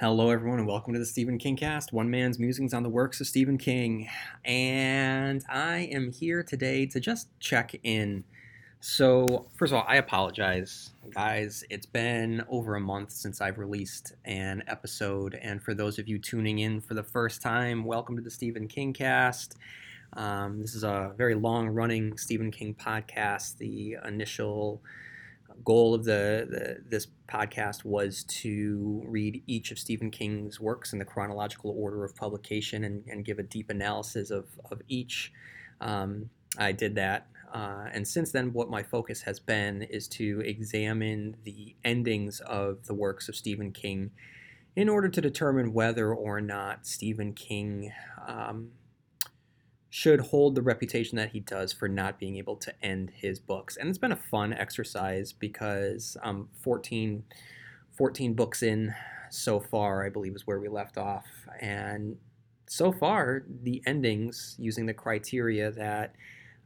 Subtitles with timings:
[0.00, 3.20] Hello, everyone, and welcome to the Stephen King Cast, one man's musings on the works
[3.20, 4.08] of Stephen King.
[4.42, 8.24] And I am here today to just check in.
[8.80, 11.62] So, first of all, I apologize, guys.
[11.68, 15.38] It's been over a month since I've released an episode.
[15.40, 18.66] And for those of you tuning in for the first time, welcome to the Stephen
[18.66, 19.56] King Cast.
[20.14, 23.58] Um, this is a very long running Stephen King podcast.
[23.58, 24.82] The initial
[25.64, 30.98] goal of the, the, this podcast was to read each of Stephen King's works in
[30.98, 35.32] the chronological order of publication and, and give a deep analysis of, of each.
[35.80, 37.26] Um, I did that.
[37.52, 42.86] Uh, and since then, what my focus has been is to examine the endings of
[42.86, 44.10] the works of Stephen King
[44.74, 47.92] in order to determine whether or not Stephen King
[48.26, 48.70] um,
[49.94, 53.76] should hold the reputation that he does for not being able to end his books.
[53.76, 57.22] And it's been a fun exercise because um, 14,
[57.98, 58.94] 14 books in
[59.28, 61.26] so far, I believe, is where we left off.
[61.60, 62.16] And
[62.66, 66.14] so far, the endings, using the criteria that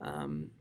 [0.00, 0.52] um,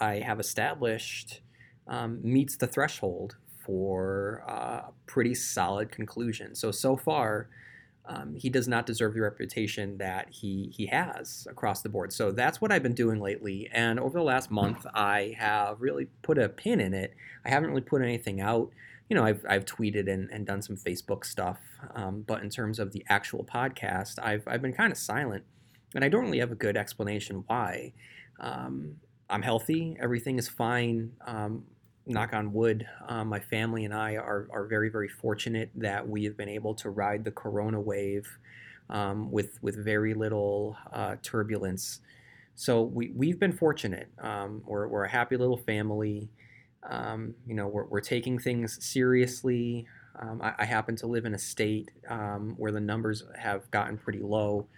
[0.00, 1.42] I have established,
[1.86, 6.54] um, meets the threshold for a pretty solid conclusion.
[6.54, 7.50] So, so far,
[8.06, 12.12] um, he does not deserve the reputation that he he has across the board.
[12.12, 13.68] So that's what I've been doing lately.
[13.72, 17.14] And over the last month, I have really put a pin in it.
[17.44, 18.70] I haven't really put anything out.
[19.08, 21.58] You know, I've, I've tweeted and, and done some Facebook stuff.
[21.94, 25.44] Um, but in terms of the actual podcast, I've, I've been kind of silent.
[25.94, 27.92] And I don't really have a good explanation why.
[28.40, 28.96] Um,
[29.28, 29.96] I'm healthy.
[30.00, 31.12] Everything is fine.
[31.26, 31.64] Um,
[32.06, 36.24] knock on wood, um, my family and I are, are very, very fortunate that we
[36.24, 38.26] have been able to ride the corona wave
[38.90, 42.00] um, with, with very little uh, turbulence.
[42.54, 44.08] So we, we've been fortunate.
[44.20, 46.28] Um, we're, we're a happy little family.
[46.88, 49.86] Um, you know, we're, we're taking things seriously.
[50.18, 53.96] Um, I, I, happen to live in a state um, where the numbers have gotten
[53.96, 54.68] pretty low.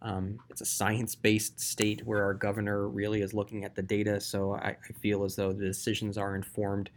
[0.00, 4.20] Um, it's a science based state where our governor really is looking at the data,
[4.20, 6.90] so I, I feel as though the decisions are informed.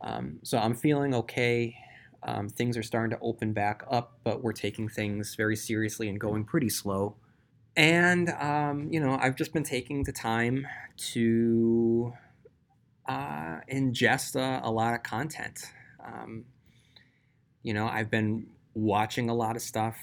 [0.00, 1.76] Um, so I'm feeling okay.
[2.22, 6.18] Um, things are starting to open back up, but we're taking things very seriously and
[6.18, 7.16] going pretty slow.
[7.76, 10.66] And, um, you know, I've just been taking the time
[11.12, 12.12] to
[13.06, 15.64] uh, ingest a, a, lot of content.
[16.04, 16.44] Um,
[17.62, 19.96] you know, I've been watching a lot of stuff.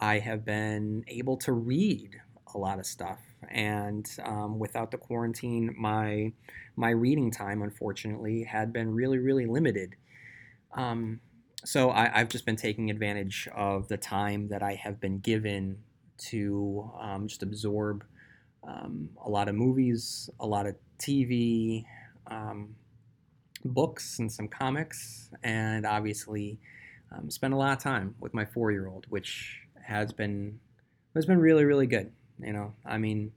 [0.00, 2.20] I have been able to read
[2.54, 6.32] a lot of stuff, and um, without the quarantine, my
[6.76, 9.94] my reading time, unfortunately, had been really, really limited.
[10.74, 11.20] Um,
[11.64, 15.78] so I, have just been taking advantage of the time that I have been given
[16.30, 18.04] to um, just absorb
[18.66, 21.84] um, a lot of movies, a lot of TV,
[22.26, 22.74] um,
[23.64, 26.58] books, and some comics, and obviously
[27.12, 30.58] um, spend a lot of time with my four year old, which has been
[31.14, 32.12] has been really really good.
[32.38, 33.32] You know, I mean,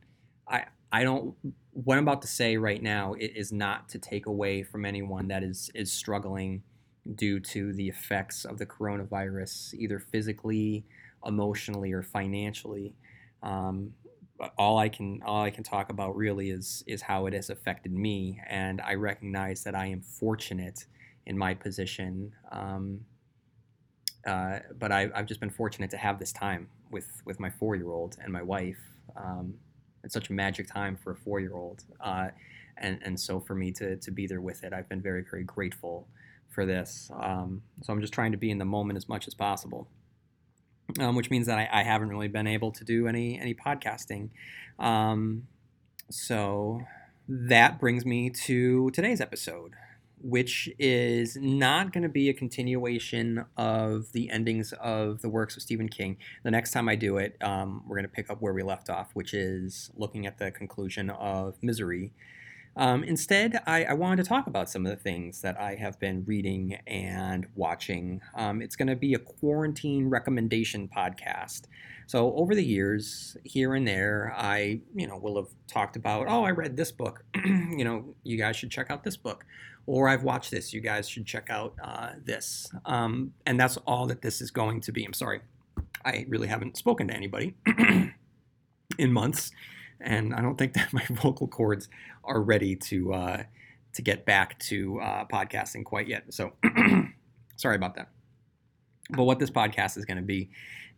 [0.48, 1.36] I I don't
[1.72, 5.44] what I'm about to say right now is not to take away from anyone that
[5.44, 6.64] is is struggling
[7.14, 10.86] due to the effects of the coronavirus, either physically,
[11.26, 12.96] emotionally, or financially.
[13.44, 13.94] Um,
[14.58, 17.92] all I can all I can talk about really is is how it has affected
[17.92, 20.86] me, and I recognize that I am fortunate
[21.26, 22.32] in my position.
[22.52, 23.02] Um,
[24.26, 27.76] uh, but I, have just been fortunate to have this time with, with my four
[27.76, 28.80] year old and my wife.
[29.16, 29.56] Um,
[30.04, 31.84] it's such a magic time for a four year old.
[32.00, 32.30] Uh,
[32.78, 35.44] and, and so for me to, to be there with it, I've been very, very
[35.44, 36.08] grateful
[36.50, 37.12] for this.
[37.20, 39.88] Um, so I'm just trying to be in the moment as much as possible.
[41.00, 44.30] Um, which means that I, I, haven't really been able to do any any podcasting.
[44.78, 45.48] Um,
[46.12, 46.82] so
[47.28, 49.74] that brings me to today's episode
[50.22, 55.62] which is not going to be a continuation of the endings of the works of
[55.62, 56.18] Stephen King.
[56.44, 58.90] The next time I do it, um, we're going to pick up where we left
[58.90, 62.14] off, which is looking at the conclusion of Misery.
[62.78, 65.98] Um, instead, I, I, wanted to talk about some of the things that I have
[65.98, 68.20] been reading and watching.
[68.36, 71.68] Um, it's going to be a quarantine recommendation podcast.
[72.08, 76.44] So over the years, here and there, I you know will have talked about, oh,
[76.44, 77.24] I read this book.
[77.46, 79.46] you know, you guys should check out this book
[79.88, 80.74] or I've watched this.
[80.74, 82.72] You guys should check out uh, this.
[82.86, 85.06] Um, and that's all that this is going to be.
[85.06, 85.42] I'm sorry.
[86.04, 87.56] I really haven't spoken to anybody
[88.98, 89.52] in months,
[90.00, 91.90] and I don't think that my vocal cords
[92.24, 93.44] are ready to uh,
[93.94, 96.34] to get back to uh, podcasting quite yet.
[96.34, 96.54] So
[97.56, 98.10] sorry about that.
[99.12, 100.50] But what this podcast is going to be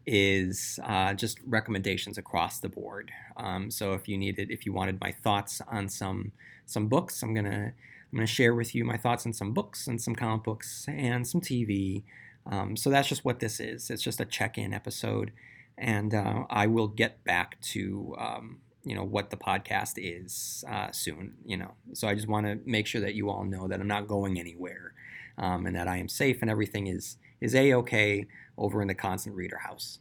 [0.08, 3.12] is uh, just recommendations across the board.
[3.36, 6.32] Um, so if you needed, if you wanted my thoughts on some
[6.66, 7.74] some books, I'm gonna
[8.12, 11.28] I'm to share with you my thoughts on some books and some comic books and
[11.28, 12.04] some TV.
[12.50, 13.90] Um, so that's just what this is.
[13.90, 15.34] It's just a check-in episode,
[15.78, 20.92] and uh, I will get back to um, you know what the podcast is uh,
[20.92, 21.34] soon.
[21.46, 23.88] You know, so I just want to make sure that you all know that I'm
[23.88, 24.94] not going anywhere,
[25.38, 28.96] um, and that I am safe and everything is is a okay over in the
[28.96, 30.00] Constant Reader house.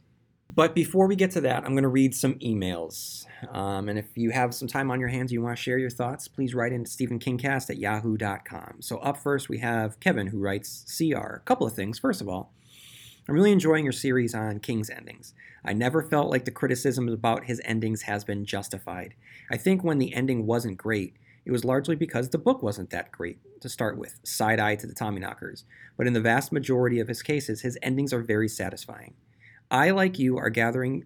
[0.55, 3.25] But before we get to that, I'm going to read some emails.
[3.53, 5.91] Um, and if you have some time on your hands, you want to share your
[5.91, 8.77] thoughts, please write in into StephenKingcast at yahoo.com.
[8.79, 11.35] So up first, we have Kevin who writes CR.
[11.35, 11.99] A couple of things.
[11.99, 12.53] First of all,
[13.29, 15.33] I'm really enjoying your series on King's endings.
[15.63, 19.15] I never felt like the criticism about his endings has been justified.
[19.51, 23.11] I think when the ending wasn't great, it was largely because the book wasn't that
[23.11, 25.63] great to start with, side eye to the Tommyknockers.
[25.97, 29.13] But in the vast majority of his cases, his endings are very satisfying.
[29.69, 31.05] I like you are gathering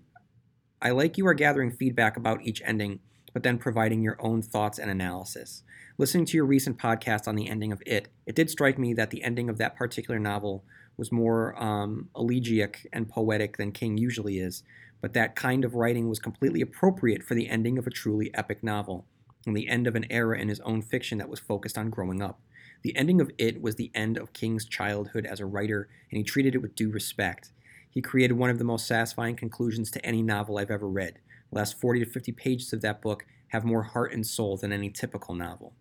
[0.81, 3.01] I like you are gathering feedback about each ending,
[3.33, 5.61] but then providing your own thoughts and analysis.
[5.99, 9.11] Listening to your recent podcast on the ending of It, it did strike me that
[9.11, 10.63] the ending of that particular novel
[10.97, 14.63] was more um, elegiac and poetic than King usually is,
[15.01, 18.63] but that kind of writing was completely appropriate for the ending of a truly epic
[18.63, 19.05] novel,
[19.45, 22.21] and the end of an era in his own fiction that was focused on growing
[22.21, 22.39] up.
[22.83, 26.23] The ending of It was the end of King's childhood as a writer, and he
[26.23, 27.51] treated it with due respect.
[27.89, 31.19] He created one of the most satisfying conclusions to any novel I've ever read.
[31.51, 34.71] The last 40 to 50 pages of that book have more heart and soul than
[34.71, 35.73] any typical novel.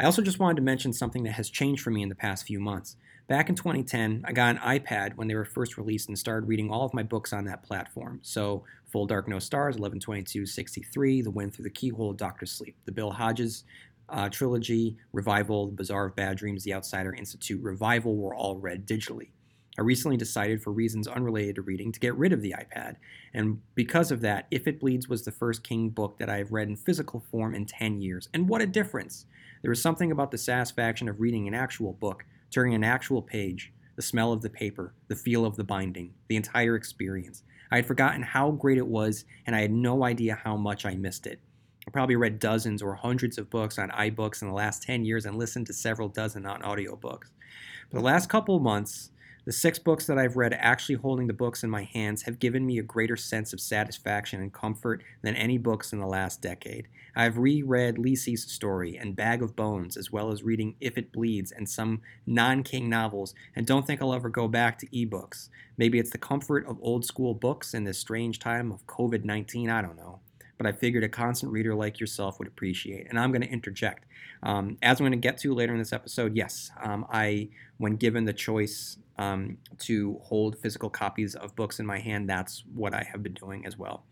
[0.00, 2.46] I also just wanted to mention something that has changed for me in the past
[2.46, 2.96] few months.
[3.28, 6.70] Back in 2010, I got an iPad when they were first released and started reading
[6.70, 8.20] all of my books on that platform.
[8.22, 12.92] So, Full Dark No Stars, 1122 63, The Wind Through the Keyhole, Doctor Sleep, the
[12.92, 13.64] Bill Hodges
[14.08, 18.86] uh, trilogy, Revival, The Bazaar of Bad Dreams, The Outsider Institute, Revival were all read
[18.86, 19.28] digitally.
[19.78, 22.96] I recently decided, for reasons unrelated to reading, to get rid of the iPad.
[23.34, 26.52] And because of that, If It Bleeds was the first King book that I have
[26.52, 28.30] read in physical form in 10 years.
[28.32, 29.26] And what a difference!
[29.60, 33.72] There is something about the satisfaction of reading an actual book, turning an actual page,
[33.96, 37.42] the smell of the paper, the feel of the binding, the entire experience.
[37.70, 40.94] I had forgotten how great it was, and I had no idea how much I
[40.94, 41.40] missed it.
[41.86, 45.24] I probably read dozens or hundreds of books on iBooks in the last 10 years
[45.24, 47.30] and listened to several dozen on audiobooks.
[47.90, 49.10] But the last couple of months,
[49.48, 52.66] the six books that I've read actually holding the books in my hands have given
[52.66, 56.86] me a greater sense of satisfaction and comfort than any books in the last decade.
[57.16, 61.50] I've reread Lisey's story and Bag of Bones, as well as reading If It Bleeds
[61.50, 65.48] and some non King novels, and don't think I'll ever go back to ebooks.
[65.78, 69.70] Maybe it's the comfort of old school books in this strange time of COVID 19,
[69.70, 70.20] I don't know
[70.58, 73.06] but I figured a constant reader like yourself would appreciate.
[73.08, 74.04] And I'm going to interject.
[74.42, 77.94] Um, as I'm going to get to later in this episode, yes, um, I, when
[77.94, 82.94] given the choice um, to hold physical copies of books in my hand, that's what
[82.94, 84.04] I have been doing as well.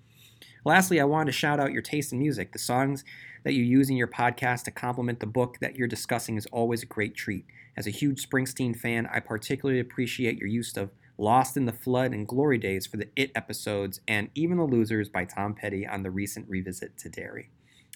[0.65, 2.53] Lastly, I wanted to shout out your taste in music.
[2.53, 3.05] The songs
[3.45, 6.83] that you use in your podcast to complement the book that you're discussing is always
[6.83, 7.47] a great treat.
[7.77, 12.13] As a huge Springsteen fan, I particularly appreciate your use of Lost in the Flood
[12.13, 16.03] and Glory Days for the It episodes, and Even the Losers by Tom Petty on
[16.03, 17.51] the recent revisit to Derry.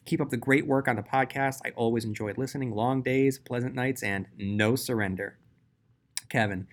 [0.06, 1.58] Keep up the great work on the podcast.
[1.64, 2.70] I always enjoyed listening.
[2.70, 5.38] Long days, pleasant nights, and no surrender.
[6.30, 6.66] Kevin.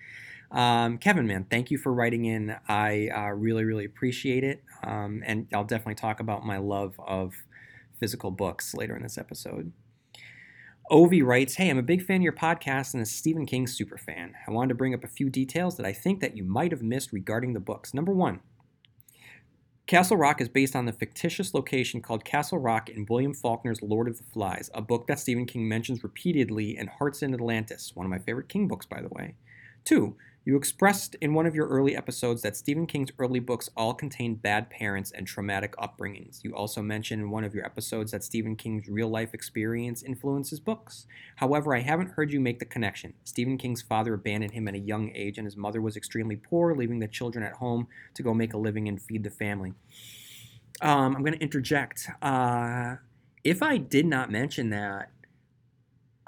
[0.50, 2.56] Um, Kevin, man, thank you for writing in.
[2.66, 4.62] I uh, really, really appreciate it.
[4.82, 7.34] Um, and I'll definitely talk about my love of
[7.98, 9.72] physical books later in this episode.
[10.90, 13.98] Ovi writes, Hey, I'm a big fan of your podcast and a Stephen King super
[13.98, 14.34] fan.
[14.46, 16.82] I wanted to bring up a few details that I think that you might have
[16.82, 17.92] missed regarding the books.
[17.92, 18.40] Number one,
[19.86, 24.08] Castle Rock is based on the fictitious location called Castle Rock in William Faulkner's Lord
[24.08, 28.06] of the Flies, a book that Stephen King mentions repeatedly in Hearts in Atlantis, one
[28.06, 29.34] of my favorite King books, by the way.
[29.88, 33.94] Two, you expressed in one of your early episodes that Stephen King's early books all
[33.94, 36.44] contained bad parents and traumatic upbringings.
[36.44, 40.60] You also mentioned in one of your episodes that Stephen King's real life experience influences
[40.60, 41.06] books.
[41.36, 43.14] However, I haven't heard you make the connection.
[43.24, 46.74] Stephen King's father abandoned him at a young age, and his mother was extremely poor,
[46.74, 49.72] leaving the children at home to go make a living and feed the family.
[50.82, 52.10] Um, I'm going to interject.
[52.20, 52.96] Uh,
[53.42, 55.12] if I did not mention that,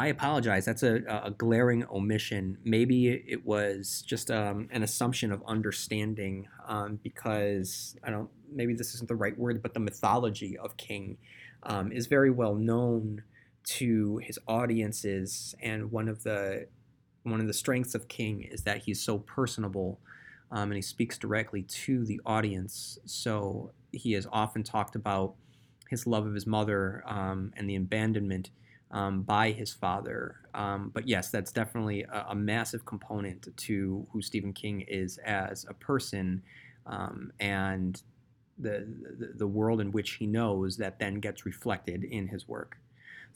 [0.00, 0.64] I apologize.
[0.64, 2.56] That's a, a glaring omission.
[2.64, 8.94] Maybe it was just um, an assumption of understanding um, because I don't, maybe this
[8.94, 11.18] isn't the right word, but the mythology of King
[11.64, 13.24] um, is very well known
[13.62, 15.54] to his audiences.
[15.60, 16.66] And one of the,
[17.24, 20.00] one of the strengths of King is that he's so personable
[20.50, 22.98] um, and he speaks directly to the audience.
[23.04, 25.34] So he has often talked about
[25.90, 28.48] his love of his mother um, and the abandonment
[28.90, 30.36] um, by his father.
[30.54, 35.64] Um, but yes, that's definitely a, a, massive component to who Stephen King is as
[35.68, 36.42] a person
[36.86, 38.02] um, and
[38.58, 38.86] the,
[39.18, 42.78] the, the world in which he knows that then gets reflected in his work.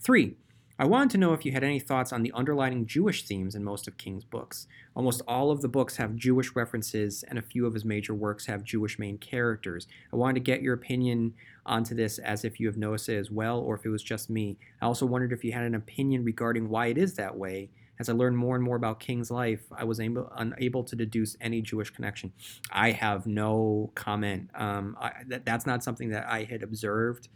[0.01, 0.37] Three,
[0.77, 3.63] I wanted to know if you had any thoughts on the underlying Jewish themes in
[3.63, 4.67] most of King's books.
[4.97, 8.47] Almost all of the books have Jewish references, and a few of his major works
[8.47, 9.87] have Jewish main characters.
[10.13, 13.31] I wanted to get your opinion onto this as if you have noticed it as
[13.31, 14.59] well, or if it was just me.
[14.83, 17.71] I also wondered if you had an opinion regarding why it is that way.
[18.01, 21.37] As I learned more and more about King's life, I was able, unable to deduce
[21.41, 22.33] any Jewish connection.
[22.73, 24.51] I have no comment.
[24.57, 27.29] Um, I, that, that's not something that I had observed.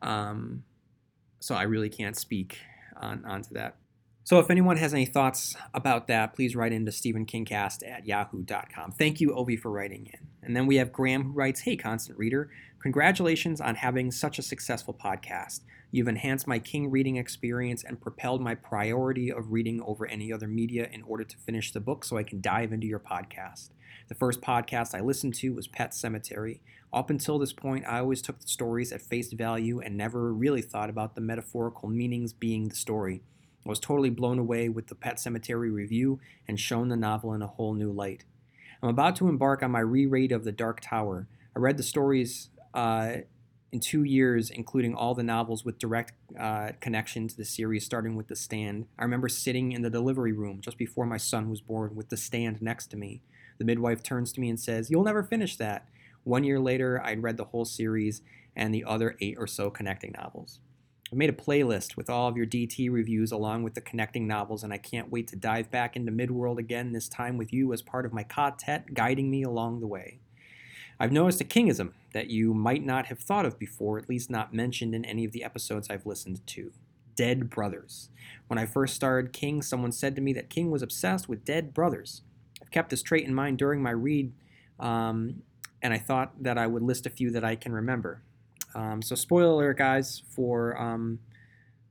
[0.00, 0.64] Um,
[1.40, 2.58] so I really can't speak
[2.98, 3.76] on onto that.
[4.28, 8.92] So if anyone has any thoughts about that, please write into StephenKingcast at yahoo.com.
[8.92, 10.26] Thank you, Ovi, for writing in.
[10.42, 12.50] And then we have Graham who writes, Hey, constant reader,
[12.82, 15.60] congratulations on having such a successful podcast.
[15.90, 20.46] You've enhanced my King reading experience and propelled my priority of reading over any other
[20.46, 23.70] media in order to finish the book so I can dive into your podcast.
[24.08, 26.60] The first podcast I listened to was Pet Sematary.
[26.92, 30.62] Up until this point, I always took the stories at face value and never really
[30.62, 33.22] thought about the metaphorical meanings being the story.
[33.66, 37.42] I was totally blown away with the Pet Sematary review and shown the novel in
[37.42, 38.24] a whole new light.
[38.82, 41.26] I'm about to embark on my reread of The Dark Tower.
[41.54, 43.16] I read the stories uh,
[43.72, 48.16] in two years, including all the novels with direct uh, connection to the series, starting
[48.16, 48.86] with The Stand.
[48.98, 52.16] I remember sitting in the delivery room just before my son was born with The
[52.16, 53.20] Stand next to me.
[53.58, 55.86] The midwife turns to me and says, You'll never finish that.
[56.28, 58.20] One year later, I'd read the whole series
[58.54, 60.60] and the other eight or so connecting novels.
[61.10, 64.62] I've made a playlist with all of your DT reviews along with the connecting novels,
[64.62, 67.80] and I can't wait to dive back into Midworld again, this time with you as
[67.80, 70.18] part of my ka-tet guiding me along the way.
[71.00, 74.52] I've noticed a kingism that you might not have thought of before, at least not
[74.52, 76.72] mentioned in any of the episodes I've listened to.
[77.14, 78.10] Dead brothers.
[78.48, 81.72] When I first started King, someone said to me that King was obsessed with dead
[81.72, 82.20] brothers.
[82.60, 84.34] I've kept this trait in mind during my read,
[84.78, 85.42] um,
[85.82, 88.22] and I thought that I would list a few that I can remember.
[88.74, 91.20] Um, so, spoiler guys, for um,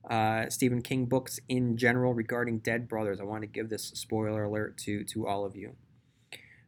[0.09, 3.19] uh, Stephen King books in general regarding Dead Brothers.
[3.19, 5.75] I want to give this spoiler alert to, to all of you.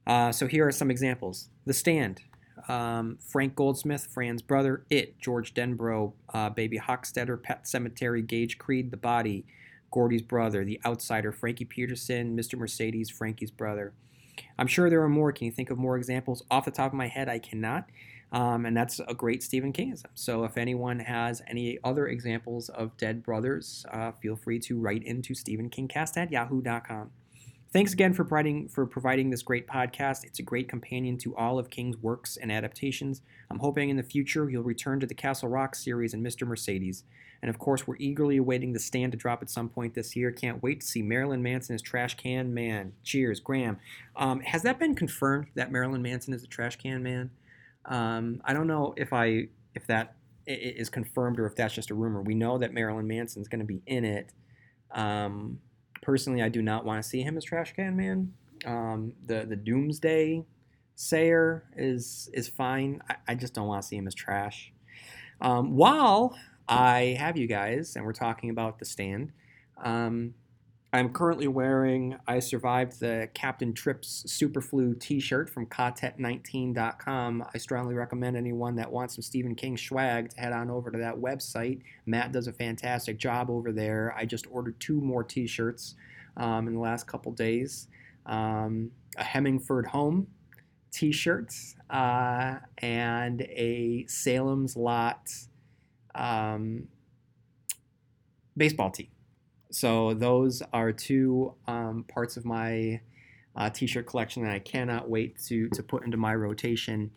[0.08, 2.22] Uh, so, here are some examples The Stand,
[2.68, 8.92] um, Frank Goldsmith, Fran's brother, It, George Denbrough, uh, Baby Hockstetter, Pet Sematary, Gage Creed,
[8.92, 9.46] The Body,
[9.92, 12.58] Gordy's brother, The Outsider, Frankie Peterson, Mr.
[12.58, 13.94] Mercedes, Frankie's brother.
[14.58, 15.31] I'm sure there are more.
[15.31, 16.43] Can you think of more examples?
[16.50, 17.89] Off the top of my head, I cannot.
[18.31, 20.05] Um, and that's a great Stephen Kingism.
[20.13, 25.03] So if anyone has any other examples of Dead Brothers, uh, feel free to write
[25.03, 27.12] into StephenKingcast at yahoo.com.
[27.72, 30.24] Thanks again for providing for providing this great podcast.
[30.24, 33.22] It's a great companion to all of King's works and adaptations.
[33.52, 36.48] I'm hoping in the future you'll return to the Castle Rock series and Mr.
[36.48, 37.04] Mercedes.
[37.44, 40.32] And of course, we're eagerly awaiting the stand to drop at some point this year.
[40.32, 42.94] Can't wait to see Marilyn Manson as Trash Can Man.
[43.04, 43.78] Cheers, Graham.
[44.16, 47.30] Um, has that been confirmed that Marilyn Manson is a Trash Can Man?
[47.86, 50.16] Um, I don't know if I if that
[50.48, 52.24] is confirmed or if that's just a rumor.
[52.24, 54.34] We know that Marilyn Manson is going to be in it.
[54.92, 55.60] Um,
[56.10, 58.34] personally, I do not want to see him as Trash Can Man.
[58.66, 60.44] Um, the the Doomsday
[60.96, 63.00] Sayer is is fine.
[63.08, 64.74] I, I just don't want to see him as trash.
[65.39, 66.36] Um, while
[66.68, 69.34] I have you guys, and we're talking about the stand.
[69.84, 70.34] Um,
[70.91, 77.46] I'm currently wearing I Survived the Captain Trips Superflu t shirt from Quartet19.com.
[77.53, 80.98] I strongly recommend anyone that wants some Stephen King swag to head on over to
[80.98, 81.81] that website.
[82.08, 84.15] Matt does a fantastic job over there.
[84.17, 85.93] I just ordered two more t shirts
[86.38, 87.88] um, in the last couple days
[88.25, 90.27] um, a Hemingford Home
[90.91, 91.53] t shirt
[91.89, 95.29] uh, and a Salem's Lot
[96.15, 96.88] um,
[98.58, 99.10] baseball tee.
[99.72, 103.02] So those are two um, parts of my
[103.56, 107.12] uh, t-shirt collection that I cannot wait to to put into my rotation.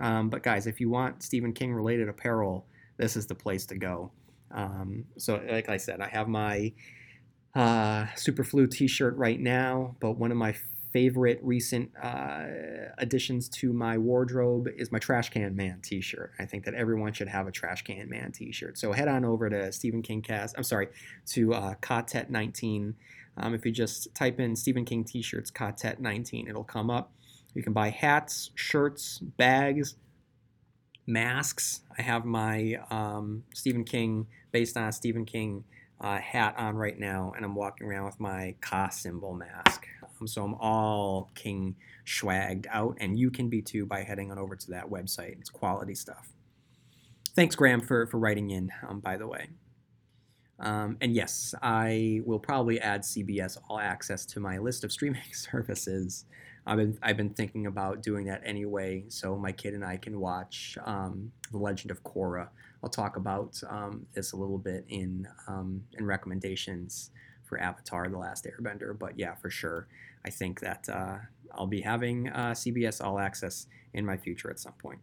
[0.00, 3.76] Um, but guys, if you want Stephen King related apparel, this is the place to
[3.76, 4.10] go.
[4.50, 6.72] Um, so like I said, I have my
[7.54, 10.54] uh, Superflu t-shirt right now, but one of my
[10.94, 12.44] favorite recent uh,
[12.98, 16.30] additions to my wardrobe is my Trash Can Man T-shirt.
[16.38, 18.78] I think that everyone should have a Trash Can Man T-shirt.
[18.78, 20.54] So head on over to Stephen King Cast.
[20.56, 20.86] I'm sorry,
[21.32, 22.94] to uh, Quartet 19.
[23.36, 27.10] Um, if you just type in Stephen King T-shirts Quartet 19, it'll come up.
[27.54, 29.96] You can buy hats, shirts, bags,
[31.08, 31.80] masks.
[31.98, 35.64] I have my um, Stephen King based on Stephen King
[36.00, 39.88] uh, hat on right now, and I'm walking around with my Ka symbol mask.
[40.26, 41.76] So I'm all King
[42.06, 45.38] swagged out, and you can be too by heading on over to that website.
[45.38, 46.32] It's quality stuff.
[47.34, 49.48] Thanks, Graham, for, for writing in, um, by the way.
[50.60, 55.22] Um, and yes, I will probably add CBS All Access to my list of streaming
[55.32, 56.26] services
[56.66, 60.18] I've been I've been thinking about doing that anyway, so my kid and I can
[60.18, 62.48] watch um, The Legend of Korra.
[62.82, 67.10] I'll talk about um, this a little bit in um, in recommendations
[67.54, 68.98] for Avatar: The Last Airbender.
[68.98, 69.86] But yeah, for sure,
[70.24, 71.18] I think that uh,
[71.52, 74.98] I'll be having uh, CBS All Access in my future at some point.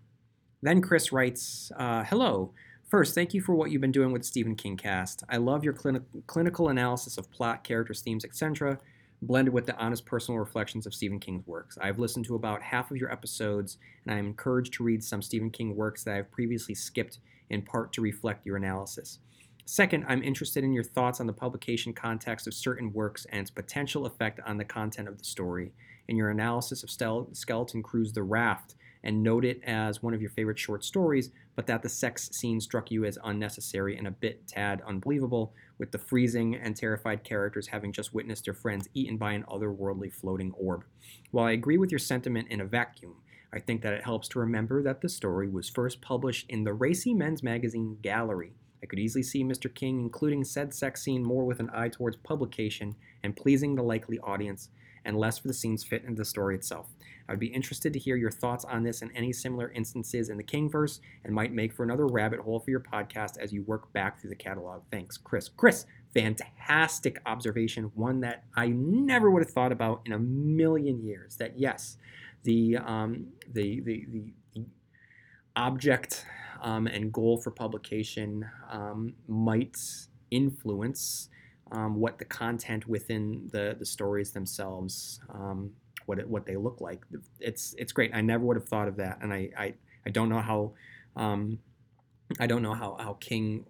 [0.61, 2.51] Then Chris writes, uh, "Hello."
[2.89, 5.23] First, thank you for what you've been doing with Stephen King Cast.
[5.29, 8.79] I love your clini- clinical analysis of plot, characters, themes, etc
[9.21, 11.77] blended with the honest personal reflections of Stephen King's works.
[11.79, 15.21] I've listened to about half of your episodes, and I am encouraged to read some
[15.21, 19.19] Stephen King works that I've previously skipped in part to reflect your analysis.
[19.71, 23.49] Second, I'm interested in your thoughts on the publication context of certain works and its
[23.49, 25.71] potential effect on the content of the story.
[26.09, 30.31] In your analysis of Skeleton Crew's The Raft, and note it as one of your
[30.31, 34.45] favorite short stories, but that the sex scene struck you as unnecessary and a bit
[34.45, 39.31] tad unbelievable, with the freezing and terrified characters having just witnessed their friends eaten by
[39.31, 40.83] an otherworldly floating orb.
[41.31, 43.15] While I agree with your sentiment in a vacuum,
[43.53, 46.73] I think that it helps to remember that the story was first published in the
[46.73, 48.51] racy men's magazine Gallery.
[48.83, 49.73] I could easily see Mr.
[49.73, 54.19] King including said sex scene more with an eye towards publication and pleasing the likely
[54.19, 54.69] audience,
[55.05, 56.87] and less for the scenes fit into the story itself.
[57.27, 60.37] I would be interested to hear your thoughts on this and any similar instances in
[60.37, 63.91] the Kingverse and might make for another rabbit hole for your podcast as you work
[63.93, 64.81] back through the catalog.
[64.91, 65.49] Thanks, Chris.
[65.49, 71.37] Chris, fantastic observation, one that I never would have thought about in a million years.
[71.37, 71.97] That yes,
[72.43, 74.65] the um, the, the, the, the
[75.55, 76.25] object
[76.61, 79.77] um, and goal for publication um, might
[80.29, 81.29] influence
[81.71, 85.71] um, what the content within the, the stories themselves um,
[86.05, 87.03] what it, what they look like.
[87.39, 88.11] It's it's great.
[88.13, 89.73] I never would have thought of that, and I I,
[90.05, 90.73] I don't know how
[91.15, 91.59] um,
[92.39, 93.65] I don't know how how King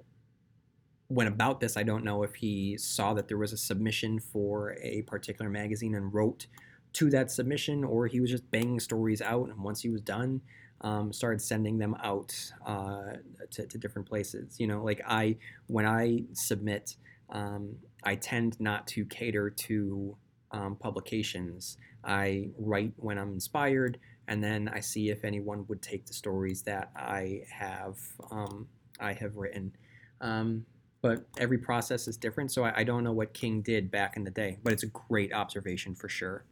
[1.09, 1.75] went about this.
[1.75, 5.93] I don't know if he saw that there was a submission for a particular magazine
[5.93, 6.47] and wrote
[6.93, 10.41] to that submission, or he was just banging stories out, and once he was done.
[10.83, 12.33] Um, started sending them out
[12.65, 13.13] uh,
[13.51, 14.59] to, to different places.
[14.59, 16.95] You know, like I, when I submit,
[17.29, 20.17] um, I tend not to cater to
[20.51, 21.77] um, publications.
[22.03, 26.63] I write when I'm inspired, and then I see if anyone would take the stories
[26.63, 27.97] that I have
[28.31, 28.67] um,
[28.99, 29.73] I have written.
[30.19, 30.65] Um,
[31.01, 34.23] but every process is different, so I, I, don't know what King did back in
[34.23, 34.59] the day.
[34.63, 36.45] But it's a great observation for sure.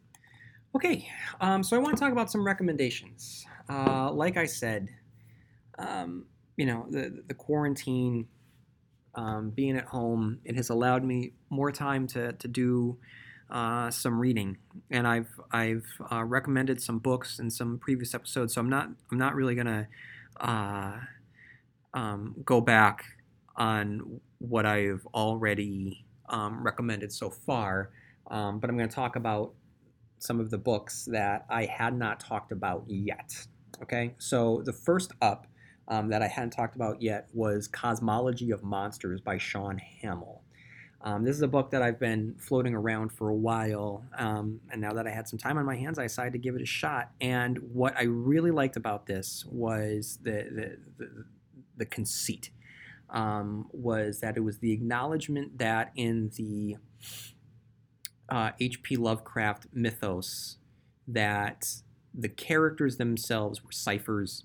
[0.74, 1.08] Okay,
[1.40, 3.44] um, so I want to talk about some recommendations.
[3.68, 4.88] Uh, like I said,
[5.78, 8.28] um, you know, the the quarantine,
[9.14, 12.98] um, being at home, it has allowed me more time to to do
[13.50, 14.58] uh, some reading,
[14.90, 18.54] and I've I've uh, recommended some books in some previous episodes.
[18.54, 19.88] So I'm not I'm not really gonna
[20.40, 20.98] uh,
[21.94, 23.04] um, go back
[23.56, 27.90] on what I've already um, recommended so far,
[28.30, 29.54] um, but I'm going to talk about
[30.20, 33.46] some of the books that I had not talked about yet.
[33.82, 35.46] Okay, so the first up
[35.88, 40.42] um, that I hadn't talked about yet was Cosmology of Monsters by Shaun Hamill.
[41.02, 44.82] Um, this is a book that I've been floating around for a while, um, and
[44.82, 46.66] now that I had some time on my hands, I decided to give it a
[46.66, 47.10] shot.
[47.22, 51.24] And what I really liked about this was the the, the,
[51.78, 52.50] the conceit
[53.08, 56.76] um, was that it was the acknowledgement that in the
[58.32, 58.96] H.P.
[58.96, 60.56] Uh, Lovecraft mythos
[61.08, 61.66] that
[62.14, 64.44] the characters themselves were ciphers.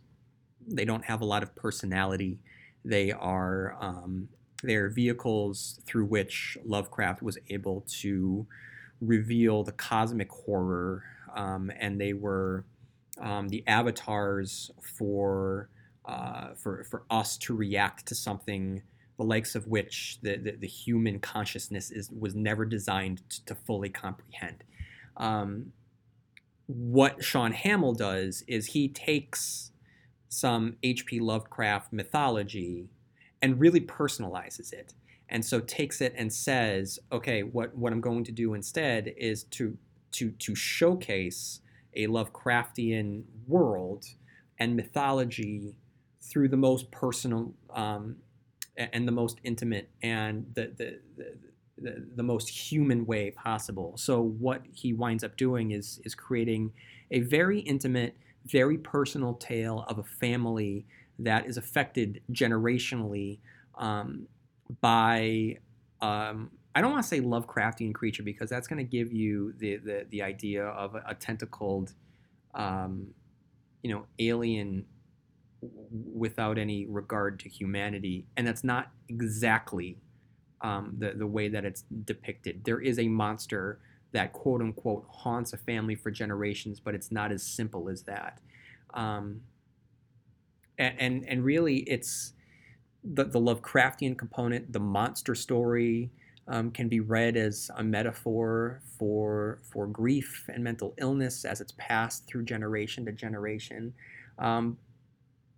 [0.68, 2.40] They don't have a lot of personality.
[2.84, 4.30] They are um,
[4.64, 8.48] they're vehicles through which Lovecraft was able to
[9.02, 11.04] reveal the cosmic horror,
[11.36, 12.66] um, and they were
[13.20, 15.70] um, the avatars for
[16.06, 18.82] uh, for for us to react to something
[19.18, 23.90] the likes of which the, the, the human consciousness is was never designed to, fully
[23.90, 24.64] comprehend.
[25.18, 25.72] Um,
[26.68, 29.72] what Shaun Hamill does is he takes
[30.28, 31.20] some H.P.
[31.20, 32.90] Lovecraft mythology
[33.42, 34.94] and really personalizes it
[35.30, 39.44] and so takes it and says okay what what i'm going to do instead is
[39.46, 39.78] to
[40.12, 41.62] to to showcase
[41.96, 44.06] a lovecraftian world
[44.60, 45.76] and mythology
[46.22, 48.16] through the most personal um,
[48.78, 51.36] and the most intimate and the, the, the
[52.16, 53.94] the, most human way possible.
[53.98, 56.72] So what he winds up doing is is creating
[57.12, 60.86] a very intimate, very personal tale of a family
[61.20, 63.40] that is affected generationally
[63.78, 64.28] um,
[64.82, 65.58] by
[66.02, 69.78] um, I don't want to say Lovecraftian creature because that's going to give you the,
[69.78, 71.94] the, the idea of a, a tentacled,
[72.54, 73.08] um,
[73.82, 74.86] you know, alien
[75.92, 79.98] without any regard to humanity, and that's not exactly
[80.62, 82.64] um, the the way that it's depicted.
[82.64, 83.80] There is a monster
[84.12, 88.40] that quote unquote haunts a family for generations, but it's not as simple as that.
[88.94, 89.42] Um,
[90.78, 92.34] and, and, and really, it's
[93.04, 96.12] the, the Lovecraftian component, the monster story,
[96.48, 101.74] um, can be read as a metaphor for for grief and mental illness as it's
[101.78, 103.94] passed through generation to generation.
[104.38, 104.78] Um,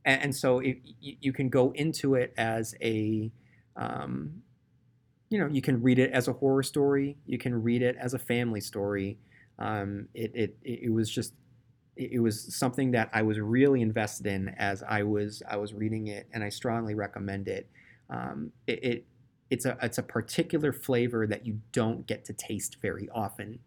[0.08, 3.32] and, and, so it, you can go into it as a
[3.76, 4.42] um,
[5.30, 8.16] you know you can read it as a horror story you can read it as
[8.16, 9.20] a family story
[9.60, 11.34] um, it, it, it was just
[11.98, 16.08] it was something that I was really invested in as I was I was reading
[16.08, 17.70] it, and I strongly recommend it.
[18.10, 19.06] Um, it, it,
[19.50, 23.60] it's a it's a particular flavor that you don't get to taste very often.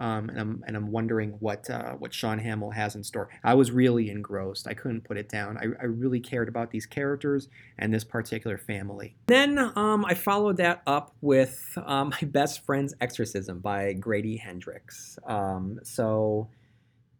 [0.00, 3.28] Um, and I'm and I'm wondering what uh, what Shaun Hamill has in store.
[3.44, 4.66] I was really engrossed.
[4.66, 5.58] I couldn't put it down.
[5.58, 9.14] I, I really cared about these characters and this particular family.
[9.26, 15.18] Then um, I followed that up with um, my best friend's exorcism by Grady Hendrix.
[15.26, 16.48] Um, so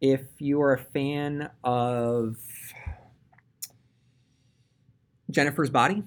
[0.01, 2.37] if you are a fan of
[5.31, 6.03] Jennifer's Body,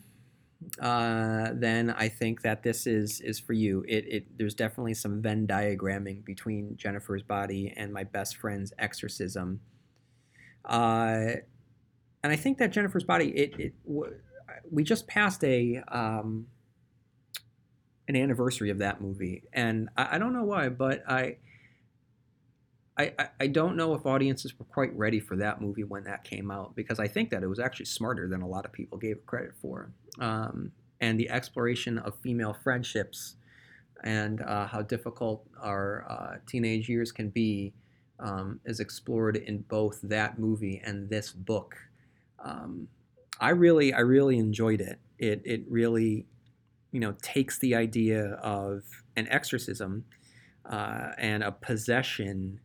[0.80, 3.86] uh, then I think that this is is for you.
[3.88, 9.62] It, it there's definitely some Venn diagramming between Jennifer's body and my best friend's exorcism.
[10.66, 11.36] Uh,
[12.24, 13.74] and I think that Jennifer's body it, it
[14.72, 16.48] we just passed a um,
[18.08, 21.38] an anniversary of that movie, and I, I don't know why, but I
[22.98, 26.52] I, I don't know if audiences were quite ready for that movie when that came
[26.52, 29.18] out because I think that it was actually smarter than a lot of people gave
[29.18, 29.92] it credit for.
[30.20, 33.36] Um, and the exploration of female friendships
[34.04, 37.74] and uh, how difficult our uh, teenage years can be
[38.20, 41.76] um, is explored in both that movie and this book.
[42.44, 42.88] Um,
[43.40, 45.00] I really, I really enjoyed it.
[45.18, 46.28] It, it really,
[46.92, 48.84] you know, takes the idea of
[49.16, 50.06] an exorcism
[50.70, 52.60] uh, and a possession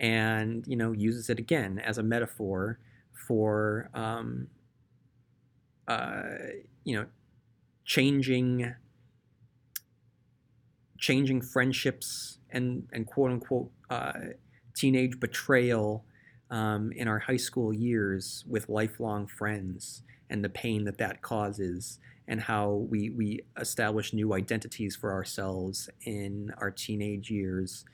[0.00, 2.78] and you know uses it again as a metaphor
[3.12, 4.48] for um,
[5.86, 6.22] uh,
[6.84, 7.06] you know
[7.84, 8.74] changing
[10.98, 14.12] changing friendships and and quote unquote uh,
[14.74, 16.04] teenage betrayal
[16.50, 21.98] um, in our high school years with lifelong friends and the pain that that causes
[22.26, 27.84] and how we we establish new identities for ourselves in our teenage years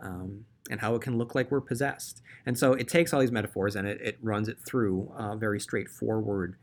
[0.00, 2.22] um, and how it can look like we're possessed.
[2.46, 5.60] And so it takes all these metaphors and it, it runs it through a very
[5.60, 6.56] straightforward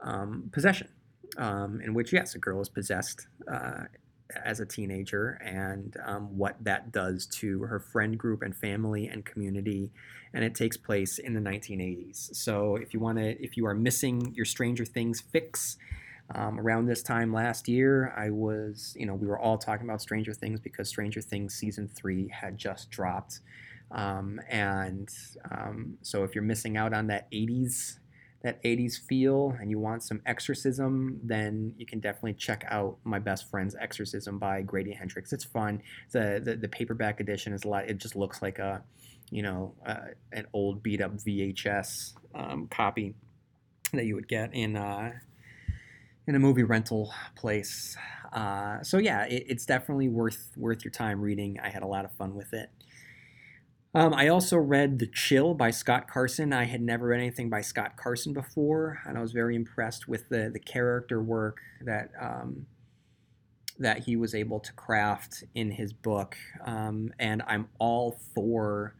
[0.00, 0.88] um, possession,
[1.38, 3.84] um, in which, yes, a girl is possessed uh,
[4.44, 9.24] as a teenager and um, what that does to her friend group and family and
[9.24, 9.90] community.
[10.34, 12.34] And it takes place in the 1980s.
[12.34, 15.78] So if you want to, if you are missing your Stranger Things fix,
[16.34, 20.02] um, around this time last year, I was, you know, we were all talking about
[20.02, 23.40] Stranger Things because Stranger Things season three had just dropped.
[23.92, 25.08] Um, and
[25.50, 27.98] um, so if you're missing out on that 80s,
[28.42, 33.18] that 80s feel and you want some exorcism, then you can definitely check out My
[33.18, 35.32] Best Friend's Exorcism by Grady Hendrix.
[35.32, 35.82] It's fun.
[36.10, 38.82] The, the, the paperback edition is a lot, it just looks like a,
[39.30, 43.14] you know, uh, an old beat up VHS um, copy
[43.92, 45.12] that you would get in, uh,
[46.26, 47.96] in a movie rental place.
[48.32, 51.58] Uh, so yeah, it, it's definitely worth worth your time reading.
[51.62, 52.70] I had a lot of fun with it.
[53.94, 56.52] Um, I also read The Chill by Scott Carson.
[56.52, 60.28] I had never read anything by Scott Carson before, and I was very impressed with
[60.28, 62.66] the the character work that um,
[63.78, 66.36] that he was able to craft in his book.
[66.64, 68.94] Um, and I'm all for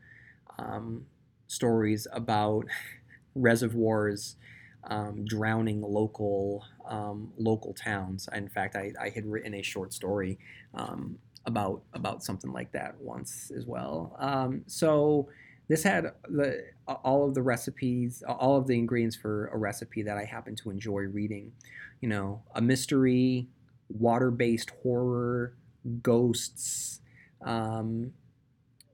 [0.59, 1.07] um,
[1.47, 2.67] stories about
[3.35, 4.37] reservoirs
[4.85, 8.29] um, drowning local um, local towns.
[8.35, 10.39] In fact, I, I had written a short story
[10.75, 14.17] um, about about something like that once as well.
[14.19, 15.29] Um, so
[15.69, 20.17] this had the all of the recipes, all of the ingredients for a recipe that
[20.17, 21.53] I happen to enjoy reading.
[22.01, 23.49] You know, a mystery,
[23.89, 25.55] water-based horror,
[26.03, 27.01] ghosts.
[27.43, 28.13] Um,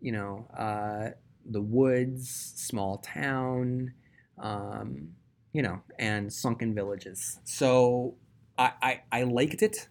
[0.01, 1.11] you know, uh,
[1.45, 3.93] the woods, small town.
[4.39, 5.15] Um,
[5.53, 7.38] you know, and sunken villages.
[7.45, 8.15] So
[8.57, 9.88] I, I, I liked it.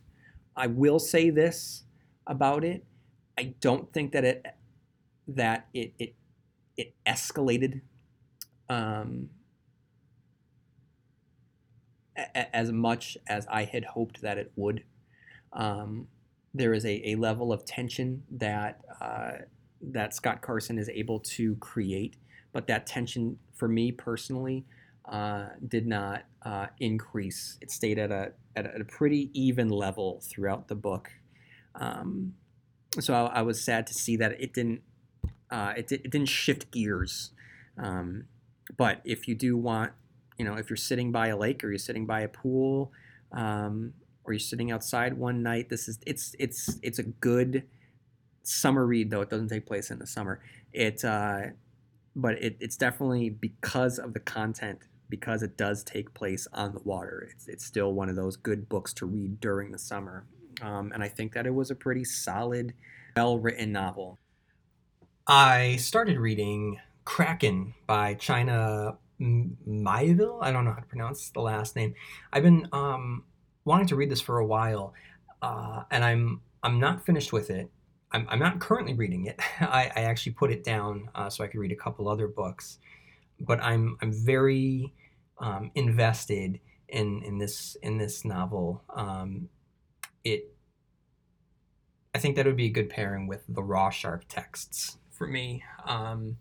[0.55, 1.83] I will say this
[2.27, 2.83] about it.
[3.37, 4.45] I don't think that it
[5.27, 6.15] that it it
[6.75, 7.81] it escalated
[8.69, 9.29] um,
[12.17, 14.83] a, as much as I had hoped that it would.
[15.53, 16.07] Um,
[16.53, 19.31] there is a, a level of tension that uh,
[19.81, 22.17] that Scott Carson is able to create,
[22.51, 24.65] but that tension for me personally
[25.05, 27.57] uh, did not uh, increase.
[27.61, 31.11] It stayed at a, at a pretty even level throughout the book.
[31.75, 32.35] Um,
[32.99, 34.81] so I, I, was sad to see that it didn't
[35.49, 37.31] uh, it, it didn't shift gears.
[37.77, 38.25] Um,
[38.77, 39.93] but if you do want,
[40.37, 42.91] you know, if you're sitting by a lake or you're sitting by a pool,
[43.31, 47.63] um, or you're sitting outside one night, this is it's it's it's a good
[48.43, 49.09] summer read.
[49.09, 50.41] Though it doesn't take place in the summer,
[50.73, 51.41] it uh,
[52.15, 54.79] but it, it's definitely because of the content
[55.11, 57.29] because it does take place on the water.
[57.31, 60.25] It's, it's still one of those good books to read during the summer.
[60.63, 62.73] Um, and I think that it was a pretty solid,
[63.15, 64.17] well written novel.
[65.27, 70.39] I started reading Kraken by China Miéville.
[70.41, 71.93] I don't know how to pronounce the last name.
[72.33, 73.25] I've been um,
[73.65, 74.93] wanting to read this for a while,
[75.41, 77.69] uh, and I'm I'm not finished with it.
[78.11, 79.39] I'm, I'm not currently reading it.
[79.59, 82.79] I, I actually put it down uh, so I could read a couple other books,
[83.39, 84.93] but I'm I'm very
[85.41, 88.83] um, invested in in this in this novel.
[88.95, 89.49] Um,
[90.23, 90.53] it
[92.13, 95.63] I think that would be a good pairing with the Raw Rawshark texts for me.
[95.85, 96.37] Um,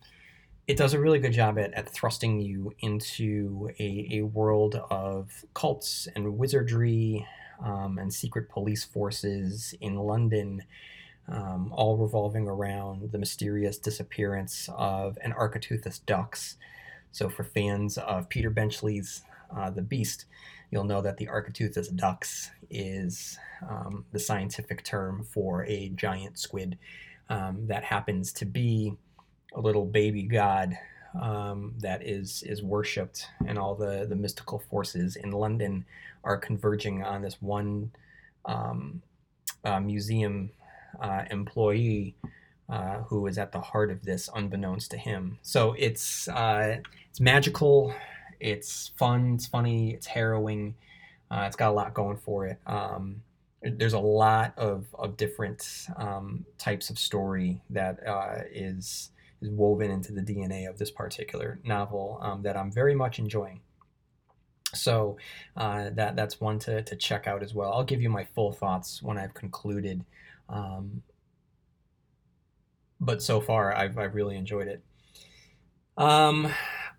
[0.67, 5.45] it does a really good job at, at thrusting you into a, a world of
[5.55, 7.27] cults and wizardry
[7.65, 10.63] um, and secret police forces in London,
[11.29, 16.57] um, all revolving around the mysterious disappearance of an Architeuthis dux.
[17.13, 19.23] So, for fans of Peter Benchley's
[19.55, 20.27] uh, The Beast,
[20.71, 26.79] you'll know that the Architeuthis dux is um, the scientific term for a giant squid
[27.29, 28.93] um, that happens to be
[29.55, 30.77] a little baby god
[31.21, 35.85] um, that is is worshipped, and all the the mystical forces in London
[36.23, 37.91] are converging on this one
[38.45, 39.03] um,
[39.65, 40.51] uh, museum
[41.01, 42.15] uh, employee
[42.71, 45.39] uh, who is at the heart of this, unbeknownst to him.
[45.43, 46.79] So it's uh,
[47.09, 47.93] it's magical,
[48.39, 50.75] it's fun, it's funny, it's harrowing.
[51.31, 52.59] Uh, it's got a lot going for it.
[52.67, 53.23] Um,
[53.63, 59.11] there's a lot of, of different um, types of story that uh, is
[59.43, 63.61] is woven into the DNA of this particular novel um, that I'm very much enjoying.
[64.75, 65.17] So
[65.57, 67.73] uh, that that's one to, to check out as well.
[67.73, 70.05] I'll give you my full thoughts when I've concluded.
[70.49, 71.03] Um,
[73.01, 74.83] but so far, I've, I've really enjoyed it.
[75.97, 76.53] Um,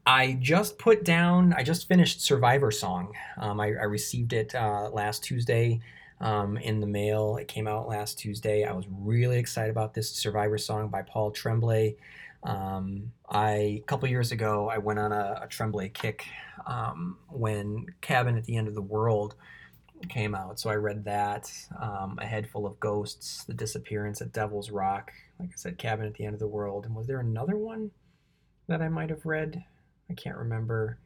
[0.06, 3.14] I just put down, I just finished Survivor Song.
[3.38, 5.80] Um, I, I, received it uh, last Tuesday
[6.20, 7.38] um, in the mail.
[7.38, 8.64] It came out last Tuesday.
[8.64, 11.96] I was really excited about this Survivor Song by Paul Tremblay.
[12.44, 16.26] Um, I a couple years ago, I went on a, a Tremblay kick
[16.66, 19.36] um, when Cabin at the End of the World
[20.10, 20.60] came out.
[20.60, 21.52] So I read that.
[21.80, 25.12] Um, a Head Full of Ghosts, The Disappearance at Devil's Rock.
[25.40, 26.86] Like I said, Cabin at the End of the World.
[26.86, 27.92] And was there another one
[28.68, 29.64] that I might have read?
[30.10, 30.98] I can't remember.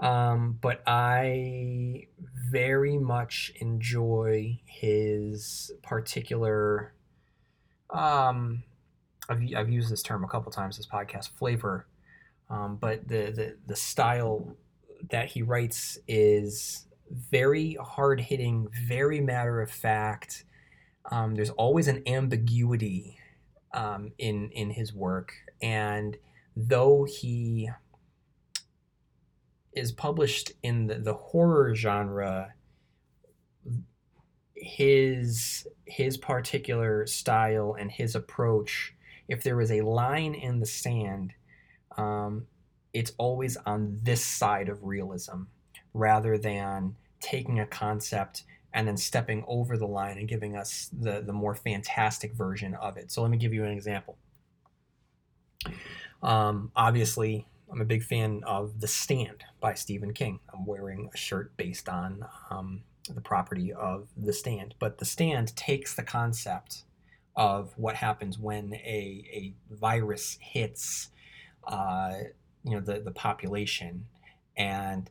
[0.00, 2.06] Um, but I
[2.50, 6.92] very much enjoy his particular.
[7.90, 8.62] Um,
[9.28, 11.86] I've, I've used this term a couple times this podcast flavor,
[12.48, 14.56] um, but the, the the style
[15.10, 20.44] that he writes is very hard hitting, very matter of fact.
[21.10, 23.18] Um, there's always an ambiguity
[23.72, 26.16] um, in in his work, and
[26.56, 27.70] though he
[29.72, 32.54] is published in the, the horror genre,
[34.54, 38.94] his his particular style and his approach
[39.28, 41.34] if there is a line in the sand,
[41.96, 42.46] um,
[42.92, 45.42] it's always on this side of realism
[45.94, 51.20] rather than taking a concept and then stepping over the line and giving us the,
[51.20, 53.10] the more fantastic version of it.
[53.10, 54.18] So let me give you an example.
[56.22, 60.40] Um, obviously, I'm a big fan of The Stand by Stephen King.
[60.52, 64.74] I'm wearing a shirt based on um, the property of The Stand.
[64.78, 66.84] But The Stand takes the concept
[67.36, 71.10] of what happens when a, a virus hits
[71.68, 72.14] uh,
[72.64, 74.06] you know the, the population
[74.56, 75.10] and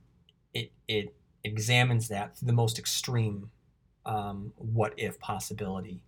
[0.54, 3.50] it, it examines that to the most extreme
[4.06, 6.02] um, what if possibility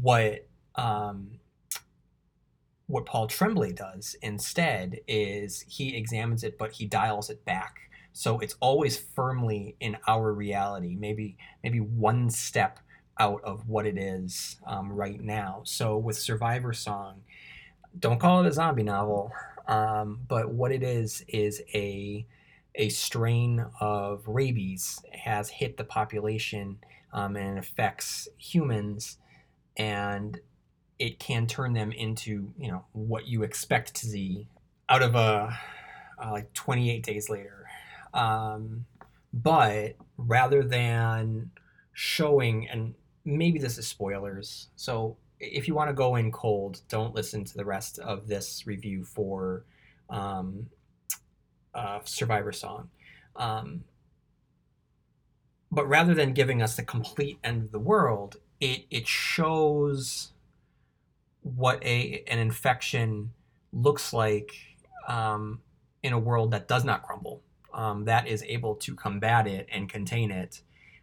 [0.00, 1.38] what um,
[2.86, 7.76] what Paul Tremblay does instead is he examines it but he dials it back
[8.12, 12.80] so it's always firmly in our reality maybe maybe one step
[13.18, 15.62] out of what it is um, right now.
[15.64, 17.22] So with Survivor Song,
[17.98, 19.32] don't call it a zombie novel,
[19.66, 22.26] um, but what it is is a
[22.76, 26.78] a strain of rabies has hit the population
[27.12, 29.18] um, and affects humans,
[29.76, 30.40] and
[30.98, 34.48] it can turn them into you know what you expect to see
[34.88, 35.58] out of a
[36.22, 37.66] uh, like 28 days later.
[38.14, 38.86] Um,
[39.32, 41.50] but rather than
[41.92, 44.68] showing and maybe this is spoilers.
[44.76, 48.66] So if you want to go in cold, don't listen to the rest of this
[48.66, 49.64] review for
[50.08, 50.66] um,
[51.76, 52.90] uh, Survivor Song.
[53.36, 53.84] Um,
[55.70, 60.32] but rather than giving us the complete end of the world, it it shows
[61.42, 63.32] what a an infection
[63.72, 64.52] looks like
[65.06, 65.60] um,
[66.02, 67.42] in a world that does not crumble,
[67.74, 70.62] um, that is able to combat it and contain it.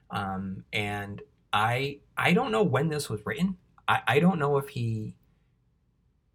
[0.10, 3.58] Um, and I I don't know when this was written.
[3.88, 5.14] I, I don't know if he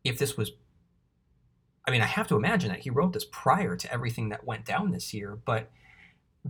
[0.04, 0.52] if this was
[1.88, 4.66] I mean, I have to imagine that he wrote this prior to everything that went
[4.66, 5.70] down this year, but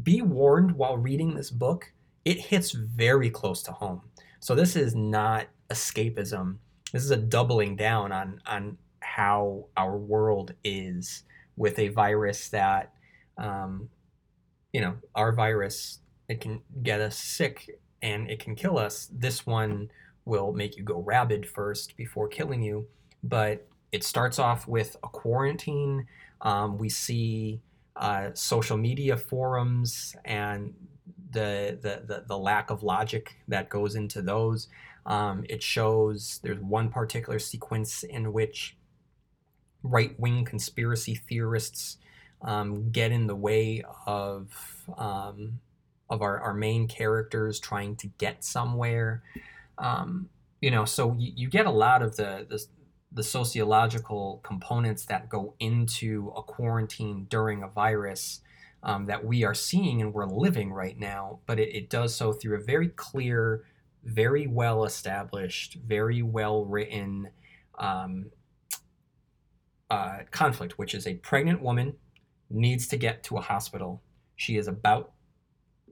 [0.02, 1.92] be warned while reading this book,
[2.24, 4.02] it hits very close to home.
[4.40, 6.56] So this is not escapism.
[6.92, 11.22] This is a doubling down on on how our world is
[11.56, 12.92] with a virus that
[13.36, 13.90] um,
[14.72, 19.08] you know, our virus it can get us sick and it can kill us.
[19.12, 19.92] This one
[20.24, 22.88] will make you go rabid first before killing you.
[23.22, 26.06] But it starts off with a quarantine.
[26.40, 27.60] Um, we see
[27.96, 30.74] uh, social media forums and
[31.30, 34.68] the, the, the, the, lack of logic that goes into those.
[35.04, 38.76] Um, it shows there's one particular sequence in which
[39.82, 41.98] right wing conspiracy theorists
[42.42, 45.60] um, get in the way of um,
[46.10, 49.22] of our, our main characters trying to get somewhere.
[49.76, 50.28] Um,
[50.60, 52.64] you know, so you, you, get a lot of the, the,
[53.10, 58.40] the sociological components that go into a quarantine during a virus
[58.82, 61.40] um, that we are seeing and we're living right now.
[61.46, 63.64] But it, it does so through a very clear,
[64.04, 67.30] very well established, very well written
[67.78, 68.30] um,
[69.90, 71.94] uh, conflict, which is a pregnant woman
[72.50, 74.02] needs to get to a hospital.
[74.36, 75.12] She is about,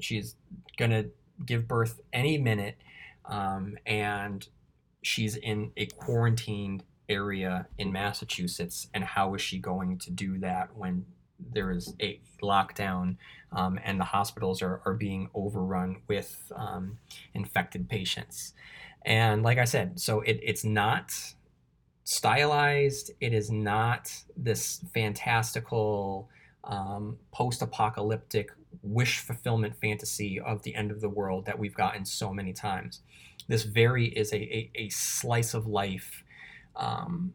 [0.00, 0.36] she's
[0.76, 1.10] going to
[1.44, 2.76] give birth any minute.
[3.24, 4.46] Um, and
[5.02, 8.88] she's in a quarantined area in Massachusetts.
[8.94, 11.04] And how is she going to do that when
[11.52, 13.16] there is a lockdown
[13.52, 16.98] um, and the hospitals are, are being overrun with um,
[17.34, 18.54] infected patients?
[19.04, 21.12] And like I said, so it, it's not
[22.04, 26.28] stylized, it is not this fantastical
[26.64, 28.50] um, post-apocalyptic
[28.82, 33.00] wish fulfillment fantasy of the end of the world that we've gotten so many times.
[33.48, 36.24] This very is a, a, a slice of life
[36.76, 37.34] um,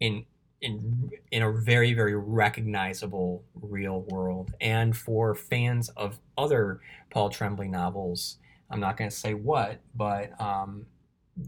[0.00, 0.24] in
[0.60, 4.54] in in a very very recognizable real world.
[4.60, 6.80] And for fans of other
[7.10, 8.38] Paul Tremblay novels,
[8.70, 10.86] I'm not going to say what, but um,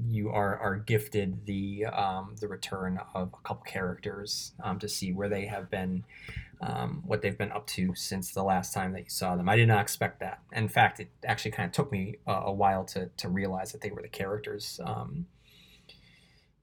[0.08, 5.12] you are are gifted the um, the return of a couple characters um, to see
[5.12, 6.04] where they have been,
[6.60, 9.48] um, what they've been up to since the last time that you saw them.
[9.48, 10.40] I did not expect that.
[10.52, 13.80] In fact, it actually kind of took me a, a while to to realize that
[13.80, 15.26] they were the characters um,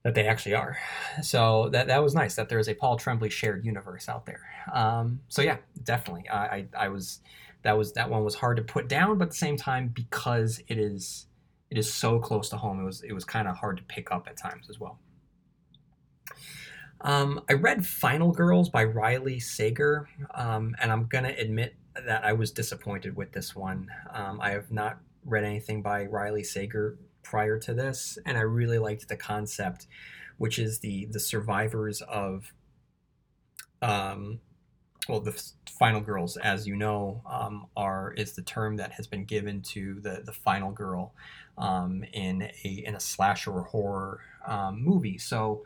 [0.02, 0.76] that they actually are.
[1.22, 4.42] So that that was nice that there is a Paul Tremblay shared universe out there.
[4.72, 7.20] Um, so yeah, definitely, I, I I was
[7.62, 10.60] that was that one was hard to put down, but at the same time because
[10.68, 11.26] it is
[11.70, 12.80] it is so close to home.
[12.80, 14.98] It was it was kind of hard to pick up at times as well.
[17.00, 21.74] Um, I read Final Girls by Riley Sager, um, and I'm gonna admit
[22.06, 23.88] that I was disappointed with this one.
[24.12, 28.78] Um, I have not read anything by Riley Sager prior to this, and I really
[28.78, 29.86] liked the concept,
[30.38, 32.52] which is the the survivors of
[33.80, 34.40] um,
[35.08, 35.32] well, the
[35.68, 40.00] final girls, as you know, um, are is the term that has been given to
[40.00, 41.14] the the final girl
[41.58, 45.18] um, in a in a slasher or horror um, movie.
[45.18, 45.64] So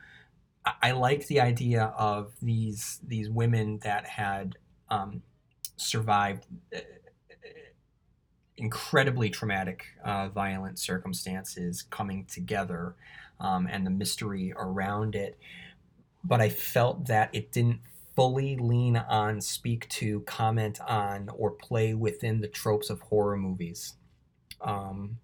[0.83, 4.57] I, like the idea of these these women that had
[4.89, 5.23] um,
[5.77, 6.81] survived uh,
[8.57, 12.95] incredibly traumatic, uh, violent circumstances coming together,
[13.41, 15.39] um, and the mystery around it.
[16.25, 17.81] But I felt that it didn't
[18.15, 23.95] fully lean on, speak to, comment on, or play within the tropes of horror movies.
[24.63, 25.19] Um,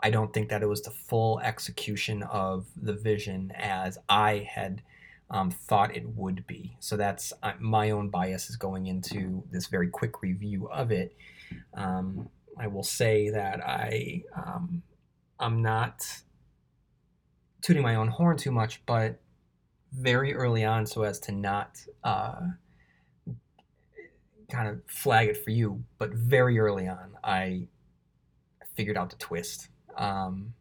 [0.00, 4.82] I don't think that it was the full execution of the vision as I had
[5.30, 6.76] um, thought it would be.
[6.80, 11.16] So that's uh, my own bias is going into this very quick review of it.
[11.74, 14.82] Um, I will say that I um,
[15.38, 16.04] I'm not
[17.62, 19.20] tooting my own horn too much, but
[19.92, 22.40] very early on so as to not uh,
[24.50, 25.84] kind of flag it for you.
[25.98, 27.68] But very early on, I
[28.74, 29.68] figured out the twist.
[29.96, 30.54] Um,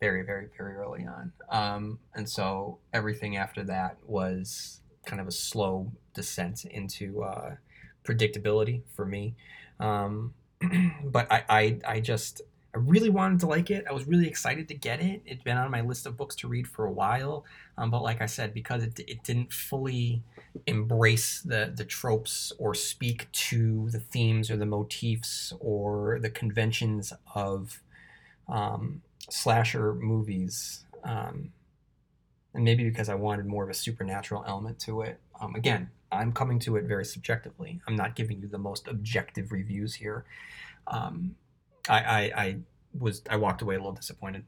[0.00, 1.32] very, very, very early on.
[1.50, 7.54] Um, and so everything after that was kind of a slow descent into uh,
[8.04, 9.36] predictability for me.
[9.80, 10.34] Um,
[11.04, 12.42] but I, I, I just,
[12.74, 13.86] I really wanted to like it.
[13.88, 15.22] I was really excited to get it.
[15.24, 17.44] It's been on my list of books to read for a while,
[17.78, 20.22] um, but like I said, because it, it didn't fully
[20.66, 27.12] embrace the the tropes or speak to the themes or the motifs or the conventions
[27.34, 27.82] of
[28.48, 31.52] um, slasher movies, um,
[32.54, 35.20] and maybe because I wanted more of a supernatural element to it.
[35.40, 37.80] Um, again, I'm coming to it very subjectively.
[37.86, 40.24] I'm not giving you the most objective reviews here.
[40.86, 41.34] Um,
[41.88, 42.56] I, I, I
[42.98, 44.44] was I walked away a little disappointed.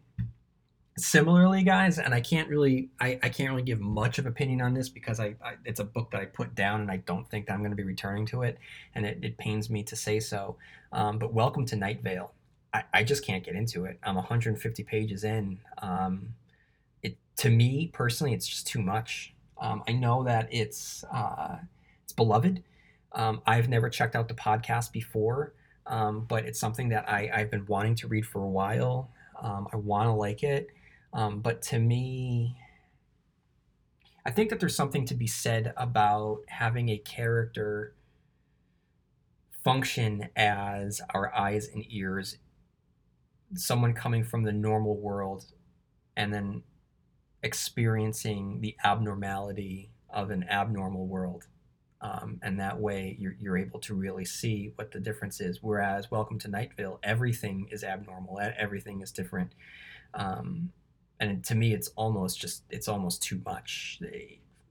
[0.97, 4.75] Similarly, guys, and I can't really I, I can't really give much of opinion on
[4.75, 7.47] this because I, I it's a book that I put down and I don't think
[7.47, 8.59] that I'm going to be returning to it,
[8.95, 10.57] and it, it pains me to say so.
[10.93, 12.33] Um, but Welcome to Night Vale.
[12.75, 13.99] I, I just can't get into it.
[14.03, 15.59] I'm 150 pages in.
[15.81, 16.35] Um,
[17.03, 19.35] it to me personally, it's just too much.
[19.61, 21.59] Um, I know that it's uh,
[22.03, 22.63] it's beloved.
[23.13, 25.55] Um, I've never checked out the podcast before,
[25.87, 29.11] um, but it's something that I, I've been wanting to read for a while.
[29.41, 30.69] Um, I want to like it,
[31.13, 32.57] um, but to me,
[34.27, 37.95] I think that there's something to be said about having a character
[39.65, 42.37] function as our eyes and ears,
[43.55, 45.47] someone coming from the normal world
[46.17, 46.63] and then
[47.43, 51.47] experiencing the abnormality of an abnormal world.
[52.01, 55.59] Um, and that way you're, you're able to really see what the difference is.
[55.63, 59.53] Whereas Welcome to Night Vale, everything is abnormal, everything is different.
[60.15, 60.73] Um,
[61.21, 64.01] and to me, it's almost just, it's almost too much.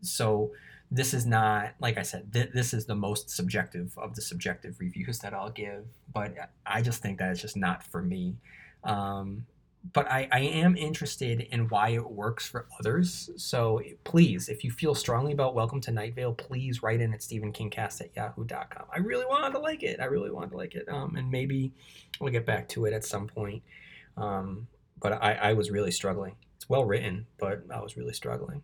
[0.02, 0.52] So
[0.90, 4.78] this is not, like I said, th- this is the most subjective of the subjective
[4.80, 6.34] reviews that I'll give, but
[6.66, 8.38] I just think that it's just not for me.
[8.86, 9.46] Um,
[9.94, 13.30] but I, I am interested in why it works for others.
[13.38, 17.20] So please, if you feel strongly about Welcome to Night Vale, please write in at
[17.20, 18.86] StephenKingcast at yahoo.com.
[18.94, 20.00] I really wanted to like it.
[20.00, 20.88] I really wanted to like it.
[20.90, 21.72] Um, and maybe
[22.20, 23.62] we'll get back to it at some point.
[24.18, 24.68] Um,
[25.00, 26.36] but I, I was really struggling.
[26.56, 28.64] It's well written, but I was really struggling.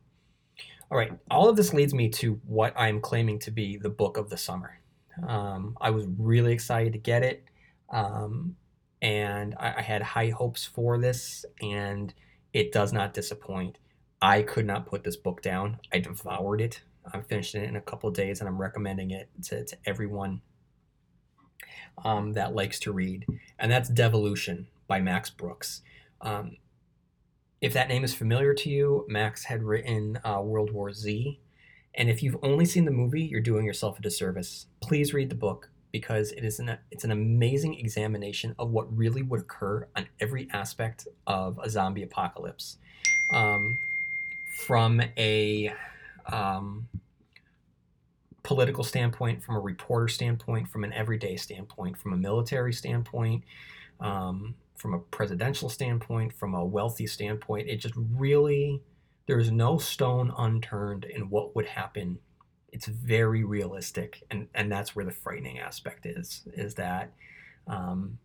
[0.92, 4.18] All right, all of this leads me to what I'm claiming to be the book
[4.18, 4.80] of the summer.
[5.28, 7.44] Um, I was really excited to get it.
[7.92, 8.56] Um,
[9.04, 12.12] and I, I had high hopes for this, and
[12.54, 13.78] it does not disappoint.
[14.22, 15.80] I could not put this book down.
[15.92, 16.82] I devoured it.
[17.14, 20.42] I'm finishing it in a couple days, and I'm recommending it to, to everyone
[22.04, 23.26] um, that likes to read.
[23.60, 25.82] And that's Devolution by Max Brooks.
[26.22, 26.56] Um,
[27.60, 31.40] if that name is familiar to you, Max had written uh, World War Z.
[31.96, 34.68] And if you've only seen the movie, you're doing yourself a disservice.
[34.82, 39.22] Please read the book because it is an it's an amazing examination of what really
[39.22, 42.78] would occur on every aspect of a zombie apocalypse,
[43.32, 43.78] um,
[44.66, 45.72] from a
[46.32, 46.90] um,
[48.42, 53.44] political standpoint, from a reporter standpoint, from an everyday standpoint, from a military standpoint,
[54.02, 57.70] um, from a presidential standpoint, from a wealthy standpoint.
[57.70, 58.82] It just really
[59.28, 62.18] there is no stone unturned in what would happen
[62.74, 67.14] it's very realistic and and that's where the frightening aspect is is that
[67.68, 68.18] um,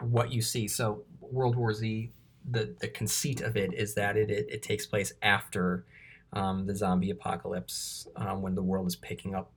[0.00, 0.68] what you see.
[0.68, 2.12] So world war z
[2.48, 5.84] the the conceit of it is that it it, it takes place after
[6.32, 9.50] um, the zombie apocalypse um, when the world is picking up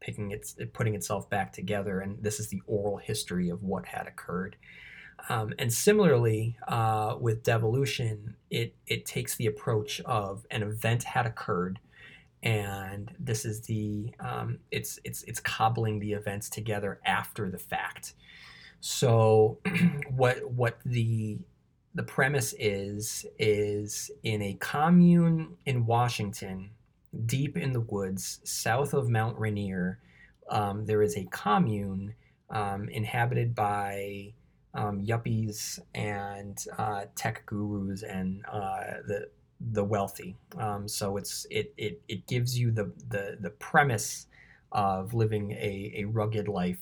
[0.00, 4.06] picking its putting itself back together and this is the oral history of what had
[4.06, 4.56] occurred.
[5.28, 11.26] Um, and similarly, uh, with devolution, it, it takes the approach of an event had
[11.26, 11.78] occurred,
[12.42, 18.14] and this is the um, it's it's it's cobbling the events together after the fact.
[18.80, 19.58] So
[20.10, 21.38] what what the
[21.94, 26.70] the premise is is in a commune in Washington,
[27.26, 30.00] deep in the woods south of Mount Rainier,
[30.50, 32.14] um, there is a commune
[32.50, 34.32] um, inhabited by
[34.74, 39.28] um, yuppies and uh, tech gurus and uh, the
[39.70, 40.36] the wealthy.
[40.58, 44.26] Um, so it's it, it it gives you the the the premise
[44.72, 46.80] of living a, a rugged life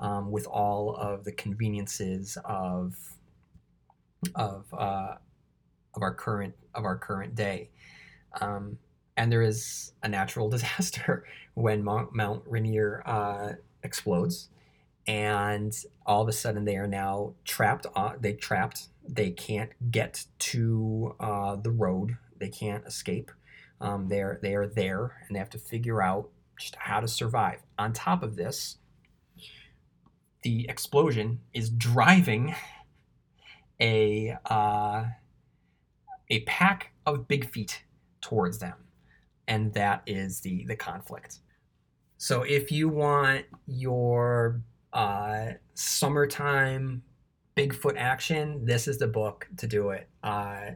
[0.00, 2.96] um, with all of the conveniences of
[4.34, 5.14] of uh,
[5.94, 7.70] of our current of our current day.
[8.40, 8.78] Um,
[9.16, 11.24] and there is a natural disaster
[11.54, 13.52] when Mount, Mount Rainier uh,
[13.82, 14.48] explodes,
[15.06, 15.74] and
[16.06, 17.86] all of a sudden they are now trapped.
[17.94, 22.16] On, they trapped they can't get to uh, the road.
[22.38, 23.30] They can't escape.
[23.80, 26.28] Um, they're they are there, and they have to figure out
[26.58, 27.62] just how to survive.
[27.78, 28.78] On top of this,
[30.42, 32.54] the explosion is driving
[33.80, 35.04] a uh,
[36.28, 37.84] a pack of big feet
[38.20, 38.74] towards them,
[39.46, 41.38] and that is the the conflict.
[42.18, 44.60] So if you want your
[44.92, 47.02] uh, summertime
[47.58, 50.08] Bigfoot action, this is the book to do it.
[50.22, 50.70] Uh,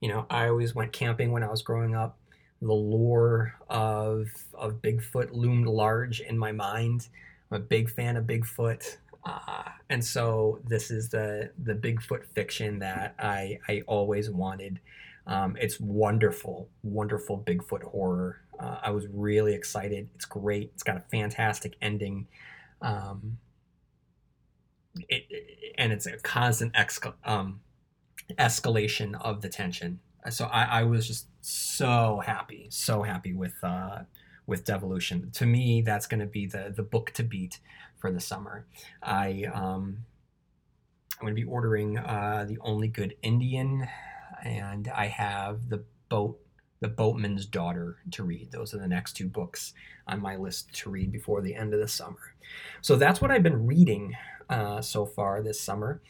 [0.00, 2.18] you know, I always went camping when I was growing up.
[2.60, 7.08] The lore of of Bigfoot loomed large in my mind.
[7.50, 8.96] I'm a big fan of Bigfoot.
[9.24, 14.80] Uh, and so this is the the Bigfoot fiction that I I always wanted.
[15.28, 18.40] Um, it's wonderful, wonderful Bigfoot horror.
[18.58, 20.08] Uh, I was really excited.
[20.16, 20.72] It's great.
[20.74, 22.26] It's got a fantastic ending.
[22.82, 23.38] Um,
[25.08, 27.60] it, it, and it's a constant excal- um,
[28.38, 30.00] escalation of the tension.
[30.30, 34.00] So I, I was just so happy, so happy with uh,
[34.46, 35.30] with Devolution.
[35.32, 37.60] To me, that's going to be the the book to beat
[37.98, 38.66] for the summer.
[39.02, 39.98] I um,
[41.20, 43.86] I'm going to be ordering uh, the Only Good Indian,
[44.42, 46.38] and I have the boat
[46.80, 48.52] the Boatman's Daughter to read.
[48.52, 49.72] Those are the next two books
[50.06, 52.34] on my list to read before the end of the summer.
[52.82, 54.14] So that's what I've been reading
[54.54, 56.00] uh, so far this summer.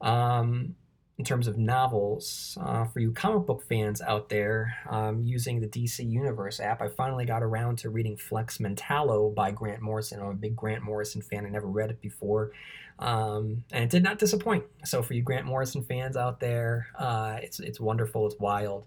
[0.00, 0.76] Um,
[1.18, 5.66] in terms of novels, uh, for you comic book fans out there um, using the
[5.66, 10.20] DC Universe app, I finally got around to reading Flex Mentallo by Grant Morrison.
[10.20, 11.46] I'm a big Grant Morrison fan.
[11.46, 12.52] I never read it before,
[12.98, 14.64] um, and it did not disappoint.
[14.84, 18.26] So for you Grant Morrison fans out there, uh, it's it's wonderful.
[18.26, 18.86] It's wild.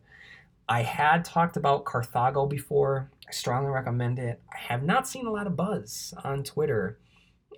[0.68, 3.10] I had talked about Carthago before.
[3.28, 4.40] I strongly recommend it.
[4.54, 7.00] I have not seen a lot of buzz on Twitter.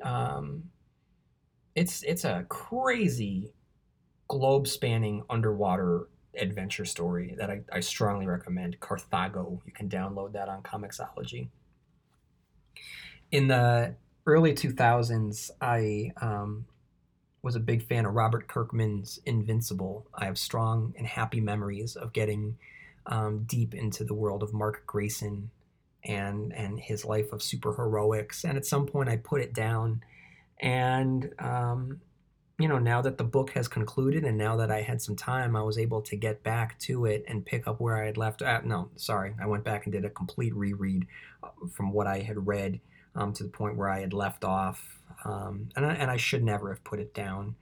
[0.01, 0.63] Um,
[1.75, 3.53] it's it's a crazy
[4.27, 6.07] globe spanning underwater
[6.37, 8.79] adventure story that I, I strongly recommend.
[8.79, 9.59] Carthago.
[9.65, 11.49] You can download that on Comixology.
[13.31, 13.95] In the
[14.25, 16.65] early 2000s, I um,
[17.41, 20.05] was a big fan of Robert Kirkman's Invincible.
[20.13, 22.57] I have strong and happy memories of getting
[23.07, 25.49] um, deep into the world of Mark Grayson
[26.03, 28.43] and and his life of super heroics.
[28.43, 30.03] And at some point, I put it down,
[30.61, 32.01] and um,
[32.61, 35.55] you know, now that the book has concluded, and now that I had some time,
[35.55, 38.41] I was able to get back to it and pick up where I had left.
[38.41, 41.07] Uh, no, sorry, I went back and did a complete reread
[41.43, 42.79] uh, from what I had read
[43.15, 44.99] um, to the point where I had left off.
[45.25, 47.55] Um, and, I, and I should never have put it down.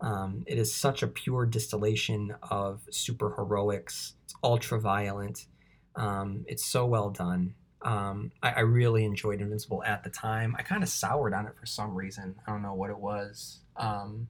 [0.00, 4.14] Um, it is such a pure distillation of super heroics.
[4.24, 5.46] It's ultra violent.
[5.94, 7.54] Um, it's so well done.
[7.86, 10.56] Um, I, I, really enjoyed Invincible at the time.
[10.58, 12.34] I kind of soured on it for some reason.
[12.44, 14.26] I don't know what it was, um,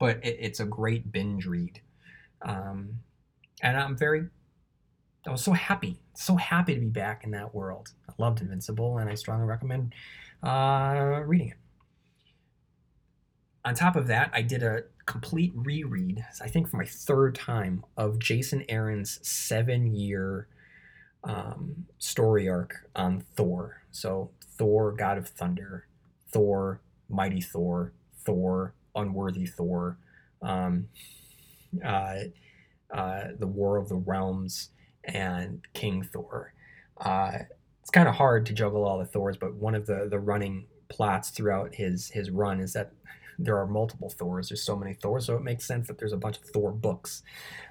[0.00, 1.80] but it, it's a great binge read.
[2.42, 2.98] Um,
[3.62, 4.26] and I'm very,
[5.24, 7.92] I was so happy, so happy to be back in that world.
[8.08, 9.94] I loved Invincible, and I strongly recommend
[10.42, 11.56] uh, reading it.
[13.64, 17.84] On top of that, I did a complete reread, I think for my third time,
[17.96, 20.48] of Jason Aaron's seven year
[21.26, 23.82] um, story arc on Thor.
[23.90, 25.86] So, Thor, God of Thunder,
[26.30, 27.92] Thor, Mighty Thor,
[28.24, 29.98] Thor, Unworthy Thor,
[30.42, 30.88] um,
[31.84, 32.16] uh,
[32.94, 34.70] uh, The War of the Realms,
[35.04, 36.54] and King Thor.
[36.98, 37.38] Uh,
[37.82, 40.66] it's kind of hard to juggle all the Thors, but one of the, the running
[40.88, 42.92] plots throughout his his run is that
[43.38, 44.48] there are multiple Thors.
[44.48, 47.22] There's so many Thors, so it makes sense that there's a bunch of Thor books.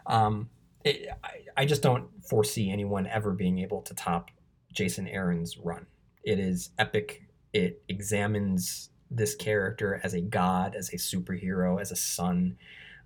[0.06, 0.49] Um,
[0.86, 4.31] it, I, I just don't foresee anyone ever being able to top
[4.71, 5.86] Jason Aaron's run.
[6.23, 7.23] It is epic.
[7.53, 12.57] It examines this character as a god, as a superhero, as a son.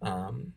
[0.02, 0.54] Um,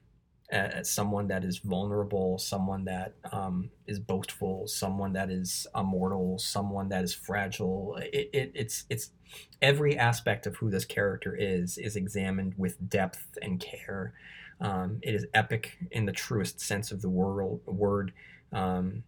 [0.52, 6.90] as someone that is vulnerable, someone that um, is boastful, someone that is immortal, someone
[6.90, 7.96] that is fragile.
[8.12, 9.10] It, it, it's it's
[9.62, 14.12] every aspect of who this character is is examined with depth and care.
[14.61, 17.61] Um, it is epic in the truest sense of the word.
[17.66, 18.12] word.
[18.53, 19.05] Um,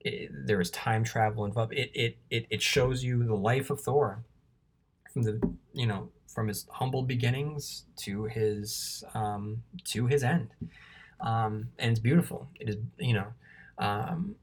[0.00, 1.72] it, there is time travel involved.
[1.74, 4.24] It, it it it shows you the life of Thor
[5.12, 5.40] from the
[5.72, 10.50] you know from his humble beginnings to his um, to his end,
[11.20, 12.48] um, and it's beautiful.
[12.58, 13.28] It is you know.
[13.78, 14.36] Um,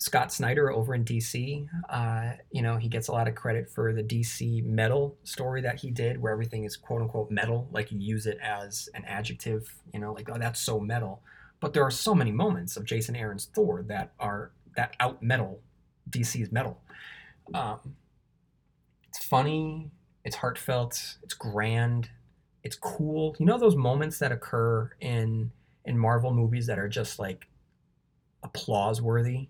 [0.00, 3.92] Scott Snyder over in DC, uh, you know, he gets a lot of credit for
[3.92, 7.98] the DC metal story that he did, where everything is quote unquote metal, like you
[7.98, 11.22] use it as an adjective, you know, like, oh, that's so metal.
[11.60, 15.60] But there are so many moments of Jason Aaron's Thor that are, that out metal
[16.08, 16.80] DC's metal.
[17.52, 17.96] Um,
[19.06, 19.90] it's funny,
[20.24, 21.18] it's heartfelt.
[21.22, 22.08] It's grand.
[22.62, 23.36] It's cool.
[23.38, 25.52] You know those moments that occur in
[25.84, 27.48] in Marvel movies that are just like
[28.42, 29.48] applause worthy.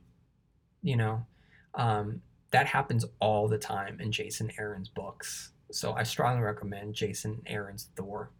[0.82, 1.26] You know,
[1.74, 5.52] um, that happens all the time in Jason Aaron's books.
[5.70, 8.30] So I strongly recommend Jason Aaron's Thor.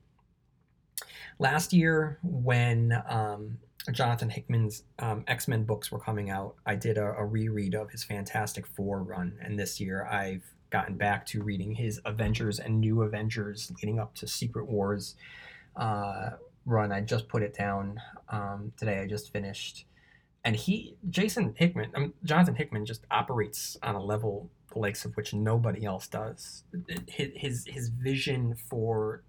[1.39, 3.59] Last year, when um,
[3.93, 7.91] Jonathan Hickman's um, X Men books were coming out, I did a, a, reread of
[7.91, 12.81] his Fantastic Four run, and this year I've gotten back to reading his Avengers and
[12.81, 15.15] New Avengers leading up to Secret Wars.
[15.77, 16.31] uh,
[16.67, 16.93] run.
[16.93, 19.01] I just put it down um, today.
[19.01, 19.87] I just finished,
[20.45, 25.17] and he, Jason Hickman, um, Jonathan Hickman, just operates on a level the likes of
[25.17, 26.65] which nobody else does.
[27.09, 29.23] His his, his vision for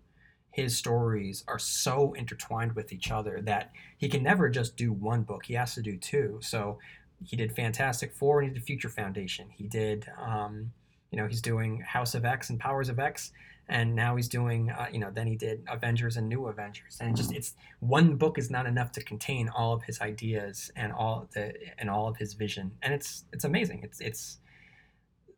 [0.51, 5.24] his stories are so intertwined with each other that he can never just do one
[5.24, 5.45] book.
[5.45, 6.39] He has to do two.
[6.41, 6.78] So
[7.24, 9.47] he did Fantastic Four and he did Future Foundation.
[9.49, 10.72] He did, um,
[11.09, 13.32] you know, he's doing House of X and Powers of X,
[13.70, 16.97] and now he's doing, uh, you know, then he did Avengers and New Avengers.
[16.99, 20.91] And just it's one book is not enough to contain all of his ideas and
[20.91, 22.72] all the and all of his vision.
[22.82, 23.82] And it's it's amazing.
[23.84, 24.39] It's it's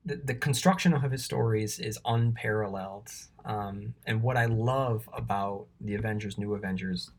[0.05, 3.09] the, the construction of his stories is unparalleled.
[3.45, 7.11] Um, and what I love about the Avengers, New Avengers,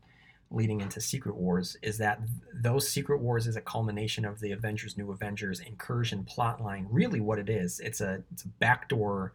[0.51, 2.19] leading into Secret Wars, is that
[2.53, 6.85] those Secret Wars is a culmination of the Avengers, New Avengers incursion plotline.
[6.89, 9.33] Really, what it is, it's a it's a backdoor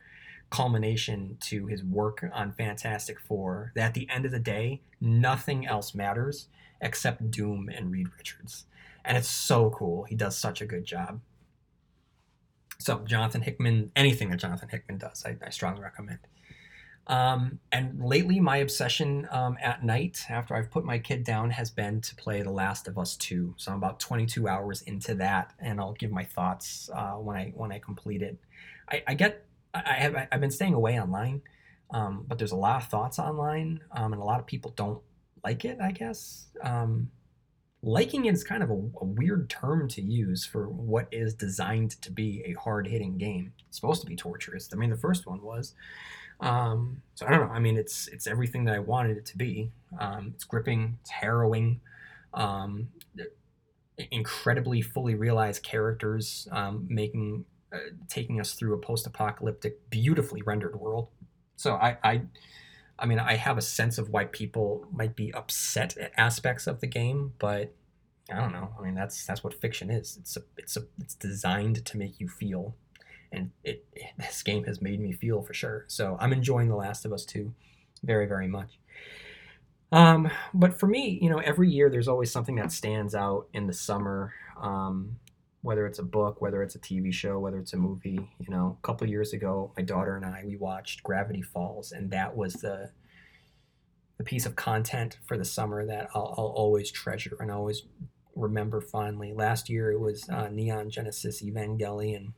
[0.50, 3.72] culmination to his work on Fantastic Four.
[3.74, 6.48] That at the end of the day, nothing else matters
[6.80, 8.66] except Doom and Reed Richards,
[9.04, 10.04] and it's so cool.
[10.04, 11.20] He does such a good job.
[12.78, 16.20] So Jonathan Hickman, anything that Jonathan Hickman does, I, I strongly recommend.
[17.06, 21.68] Um, and lately, my obsession um, at night, after I've put my kid down, has
[21.68, 23.54] been to play The Last of Us 2.
[23.56, 27.52] So I'm about 22 hours into that, and I'll give my thoughts uh, when I
[27.56, 28.38] when I complete it.
[28.88, 29.44] I, I get
[29.74, 31.42] I have I've been staying away online,
[31.90, 35.00] um, but there's a lot of thoughts online, um, and a lot of people don't
[35.44, 35.78] like it.
[35.80, 36.48] I guess.
[36.62, 37.10] Um,
[37.82, 41.90] liking it is kind of a, a, weird term to use for what is designed
[42.02, 43.52] to be a hard hitting game.
[43.68, 44.68] It's supposed to be torturous.
[44.72, 45.74] I mean, the first one was.
[46.40, 47.54] Um, so I don't know.
[47.54, 49.70] I mean, it's it's everything that I wanted it to be.
[49.98, 50.98] Um, it's gripping.
[51.02, 51.80] It's harrowing.
[52.34, 52.88] Um,
[54.10, 56.48] incredibly fully realized characters,
[56.88, 61.08] making uh, taking us through a post apocalyptic, beautifully rendered world.
[61.56, 62.22] So I, I
[63.00, 66.80] I mean, I have a sense of why people might be upset at aspects of
[66.80, 67.72] the game, but
[68.30, 68.74] I don't know.
[68.78, 70.18] I mean, that's that's what fiction is.
[70.20, 72.76] It's a, it's a, it's designed to make you feel,
[73.32, 75.86] and it, it this game has made me feel for sure.
[75.88, 77.52] So I'm enjoying The Last of Us 2
[78.02, 78.78] very very much.
[79.92, 83.66] Um, but for me, you know, every year there's always something that stands out in
[83.66, 84.32] the summer.
[84.60, 85.16] Um,
[85.62, 88.28] whether it's a book, whether it's a TV show, whether it's a movie.
[88.38, 92.10] You know, a couple years ago, my daughter and I we watched Gravity Falls, and
[92.10, 92.90] that was the
[94.18, 97.84] the piece of content for the summer that I'll, I'll always treasure and always
[98.36, 99.32] remember fondly.
[99.32, 102.32] Last year it was uh, Neon Genesis Evangelion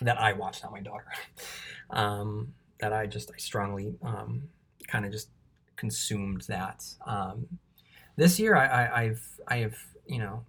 [0.00, 1.06] that I watched, not my daughter.
[1.90, 4.42] um, that I just I strongly um,
[4.88, 5.28] kind of just
[5.76, 6.84] consumed that.
[7.06, 7.46] Um,
[8.16, 9.76] this year I, I, have I have
[10.06, 10.44] you know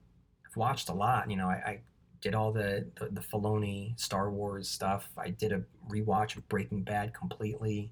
[0.51, 1.29] I've watched a lot.
[1.29, 1.79] You know, I, I
[2.21, 5.09] did all the, the, the Filoni Star Wars stuff.
[5.17, 7.91] I did a rewatch of Breaking Bad completely.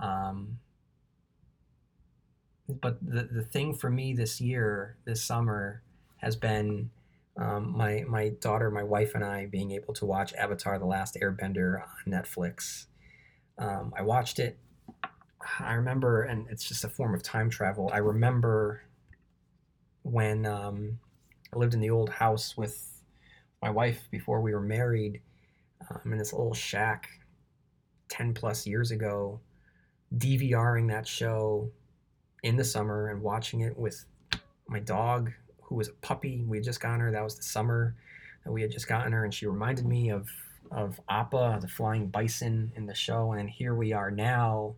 [0.00, 0.58] Um,
[2.68, 5.82] but the, the thing for me this year, this summer,
[6.18, 6.90] has been
[7.36, 11.16] um, my my daughter, my wife, and I being able to watch Avatar: The Last
[11.20, 12.86] Airbender on Netflix.
[13.58, 14.58] Um, I watched it.
[15.58, 17.90] I remember, and it's just a form of time travel.
[17.92, 18.82] I remember
[20.02, 20.98] when um,
[21.52, 23.02] I lived in the old house with
[23.62, 25.20] my wife before we were married
[25.90, 27.08] um, in this little shack
[28.08, 29.40] 10 plus years ago,
[30.16, 31.70] DVRing that show
[32.42, 34.04] in the summer and watching it with
[34.68, 35.30] my dog,
[35.62, 36.44] who was a puppy.
[36.46, 37.10] We had just gotten her.
[37.10, 37.96] That was the summer
[38.44, 40.28] that we had just gotten her, and she reminded me of
[40.70, 43.32] of Appa, the flying bison in the show.
[43.32, 44.76] And here we are now,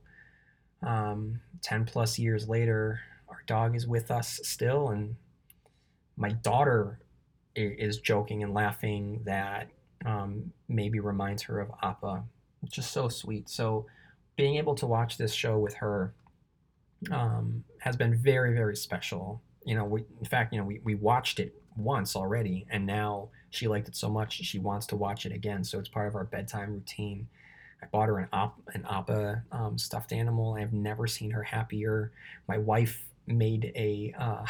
[0.83, 3.01] um, ten plus years later.
[3.29, 5.17] Our dog is with us still, and
[6.23, 7.01] my daughter
[7.57, 9.69] is joking and laughing that
[10.07, 12.23] um, maybe reminds her of Appa.
[12.63, 13.49] It's just so sweet.
[13.49, 13.87] So
[14.37, 16.15] being able to watch this show with her
[17.11, 19.43] um, has been very, very special.
[19.65, 23.29] You know, we, in fact, you know, we, we watched it once already, and now
[23.51, 25.65] she liked it so much she wants to watch it again.
[25.65, 27.27] So it's part of our bedtime routine.
[27.83, 30.55] I bought her an op, an appa um, stuffed animal.
[30.55, 32.13] I've never seen her happier.
[32.47, 34.45] My wife made a uh,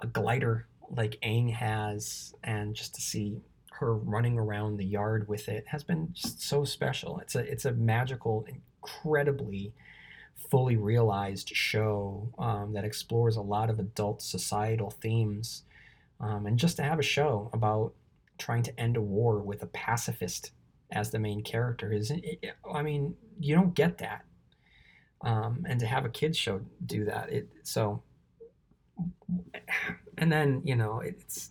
[0.00, 0.66] a glider
[0.96, 5.84] like Aang has, and just to see her running around the yard with it has
[5.84, 7.18] been just so special.
[7.20, 9.72] It's a it's a magical, incredibly
[10.50, 15.64] fully realized show um, that explores a lot of adult societal themes.
[16.20, 17.92] Um, and just to have a show about
[18.38, 20.52] trying to end a war with a pacifist
[20.90, 22.10] as the main character is,
[22.72, 24.24] I mean, you don't get that.
[25.20, 28.02] Um, and to have a kids show do that, it so.
[30.18, 31.50] And then you know it's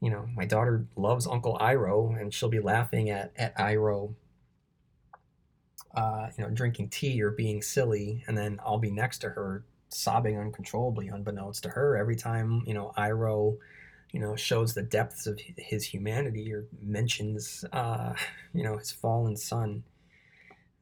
[0.00, 4.14] you know, my daughter loves Uncle Iroh and she'll be laughing at at Iroh
[5.94, 9.64] uh, you know, drinking tea or being silly, and then I'll be next to her
[9.90, 13.56] sobbing uncontrollably, unbeknownst to her, every time you know Iroh
[14.14, 18.14] you know, shows the depths of his humanity or mentions, uh,
[18.52, 19.82] you know, his fallen son.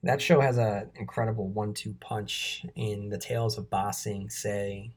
[0.03, 4.91] That show has an incredible one-two punch in the tales of Ba Sing Se,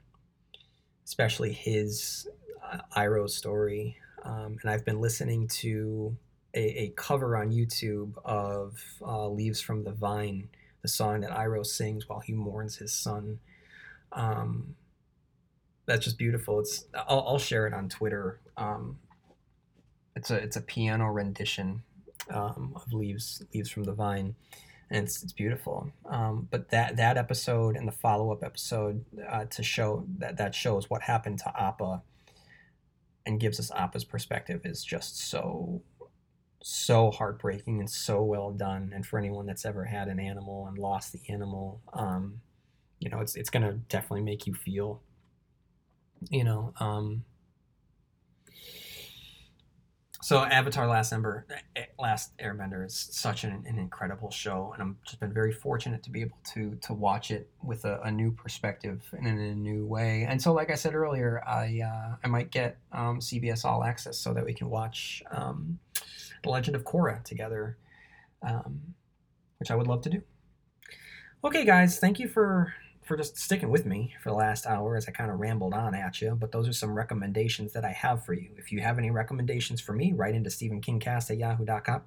[1.06, 2.28] especially his
[2.64, 3.98] uh, Iroh story.
[4.24, 6.18] Um, and I've been listening to
[6.56, 10.50] a, a cover on YouTube of uh, Leaves from the Vine,
[10.82, 13.40] the song that Iroh sings while he mourns his son.
[14.12, 14.76] Um,
[15.86, 16.60] that's just beautiful.
[16.60, 18.40] It's I'll, I'll share it on Twitter.
[18.58, 18.98] Um,
[20.16, 21.84] it's a it's a piano rendition
[22.32, 24.36] um, of Leaves Leaves from the Vine,
[24.90, 25.92] and it's, it's beautiful.
[26.06, 30.54] Um, but that that episode and the follow up episode uh, to show that that
[30.54, 32.02] shows what happened to Appa
[33.26, 35.82] and gives us Appa's perspective is just so
[36.62, 38.92] so heartbreaking and so well done.
[38.94, 42.42] And for anyone that's ever had an animal and lost the animal, um,
[43.00, 45.02] you know, it's it's gonna definitely make you feel.
[46.30, 47.24] You know, um,
[50.26, 51.46] so Avatar: Last Ember,
[51.76, 56.02] eh, Last Airbender is such an, an, incredible show, and I'm just been very fortunate
[56.02, 59.54] to be able to to watch it with a, a new perspective and in a
[59.54, 60.26] new way.
[60.28, 64.18] And so, like I said earlier, I uh, I might get um, CBS All Access
[64.18, 65.78] so that we can watch um,
[66.42, 67.78] The Legend of Korra together,
[68.42, 68.82] um,
[69.60, 70.24] which I would love to do.
[71.44, 72.74] Okay, guys, thank you for
[73.06, 75.94] for just sticking with me for the last hour as I kind of rambled on
[75.94, 76.36] at you.
[76.40, 78.50] But those are some recommendations that I have for you.
[78.58, 82.02] If you have any recommendations for me, write into StephenKingcast at yahoo.com.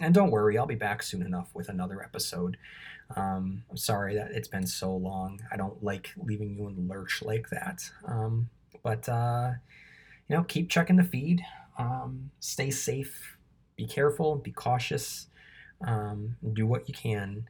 [0.00, 2.58] And don't worry, I'll be back soon enough with another episode.
[3.16, 5.40] Um, I'm sorry that it's been so long.
[5.50, 7.90] I don't like leaving you in the lurch like that.
[8.06, 8.50] Um,
[8.82, 9.52] but, uh,
[10.28, 11.42] you know, keep checking the feed.
[11.78, 13.38] Um, stay safe.
[13.76, 14.36] Be careful.
[14.36, 15.28] Be cautious.
[15.86, 17.46] Um, do what you can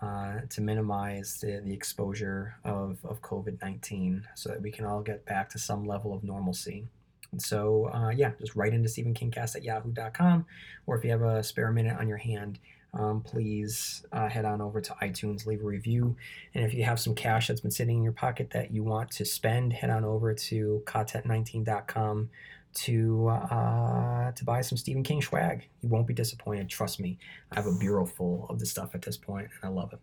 [0.00, 5.02] uh, to minimize the, the exposure of, of COVID 19 so that we can all
[5.02, 6.86] get back to some level of normalcy.
[7.30, 10.46] And so, uh, yeah, just write into StephenKingcast at yahoo.com,
[10.86, 12.58] or if you have a spare minute on your hand,
[12.94, 16.14] um, please uh, head on over to iTunes, leave a review.
[16.54, 19.10] And if you have some cash that's been sitting in your pocket that you want
[19.12, 22.28] to spend, head on over to content19.com
[22.74, 25.68] to uh, to buy some Stephen King swag.
[25.82, 26.68] You won't be disappointed.
[26.68, 27.18] Trust me.
[27.50, 30.00] I have a bureau full of the stuff at this point, and I love it.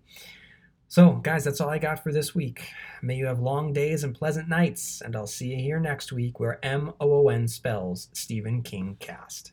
[0.87, 2.67] So, guys, that's all I got for this week.
[3.03, 6.39] May you have long days and pleasant nights, and I'll see you here next week
[6.39, 9.51] where M O O N spells Stephen King cast.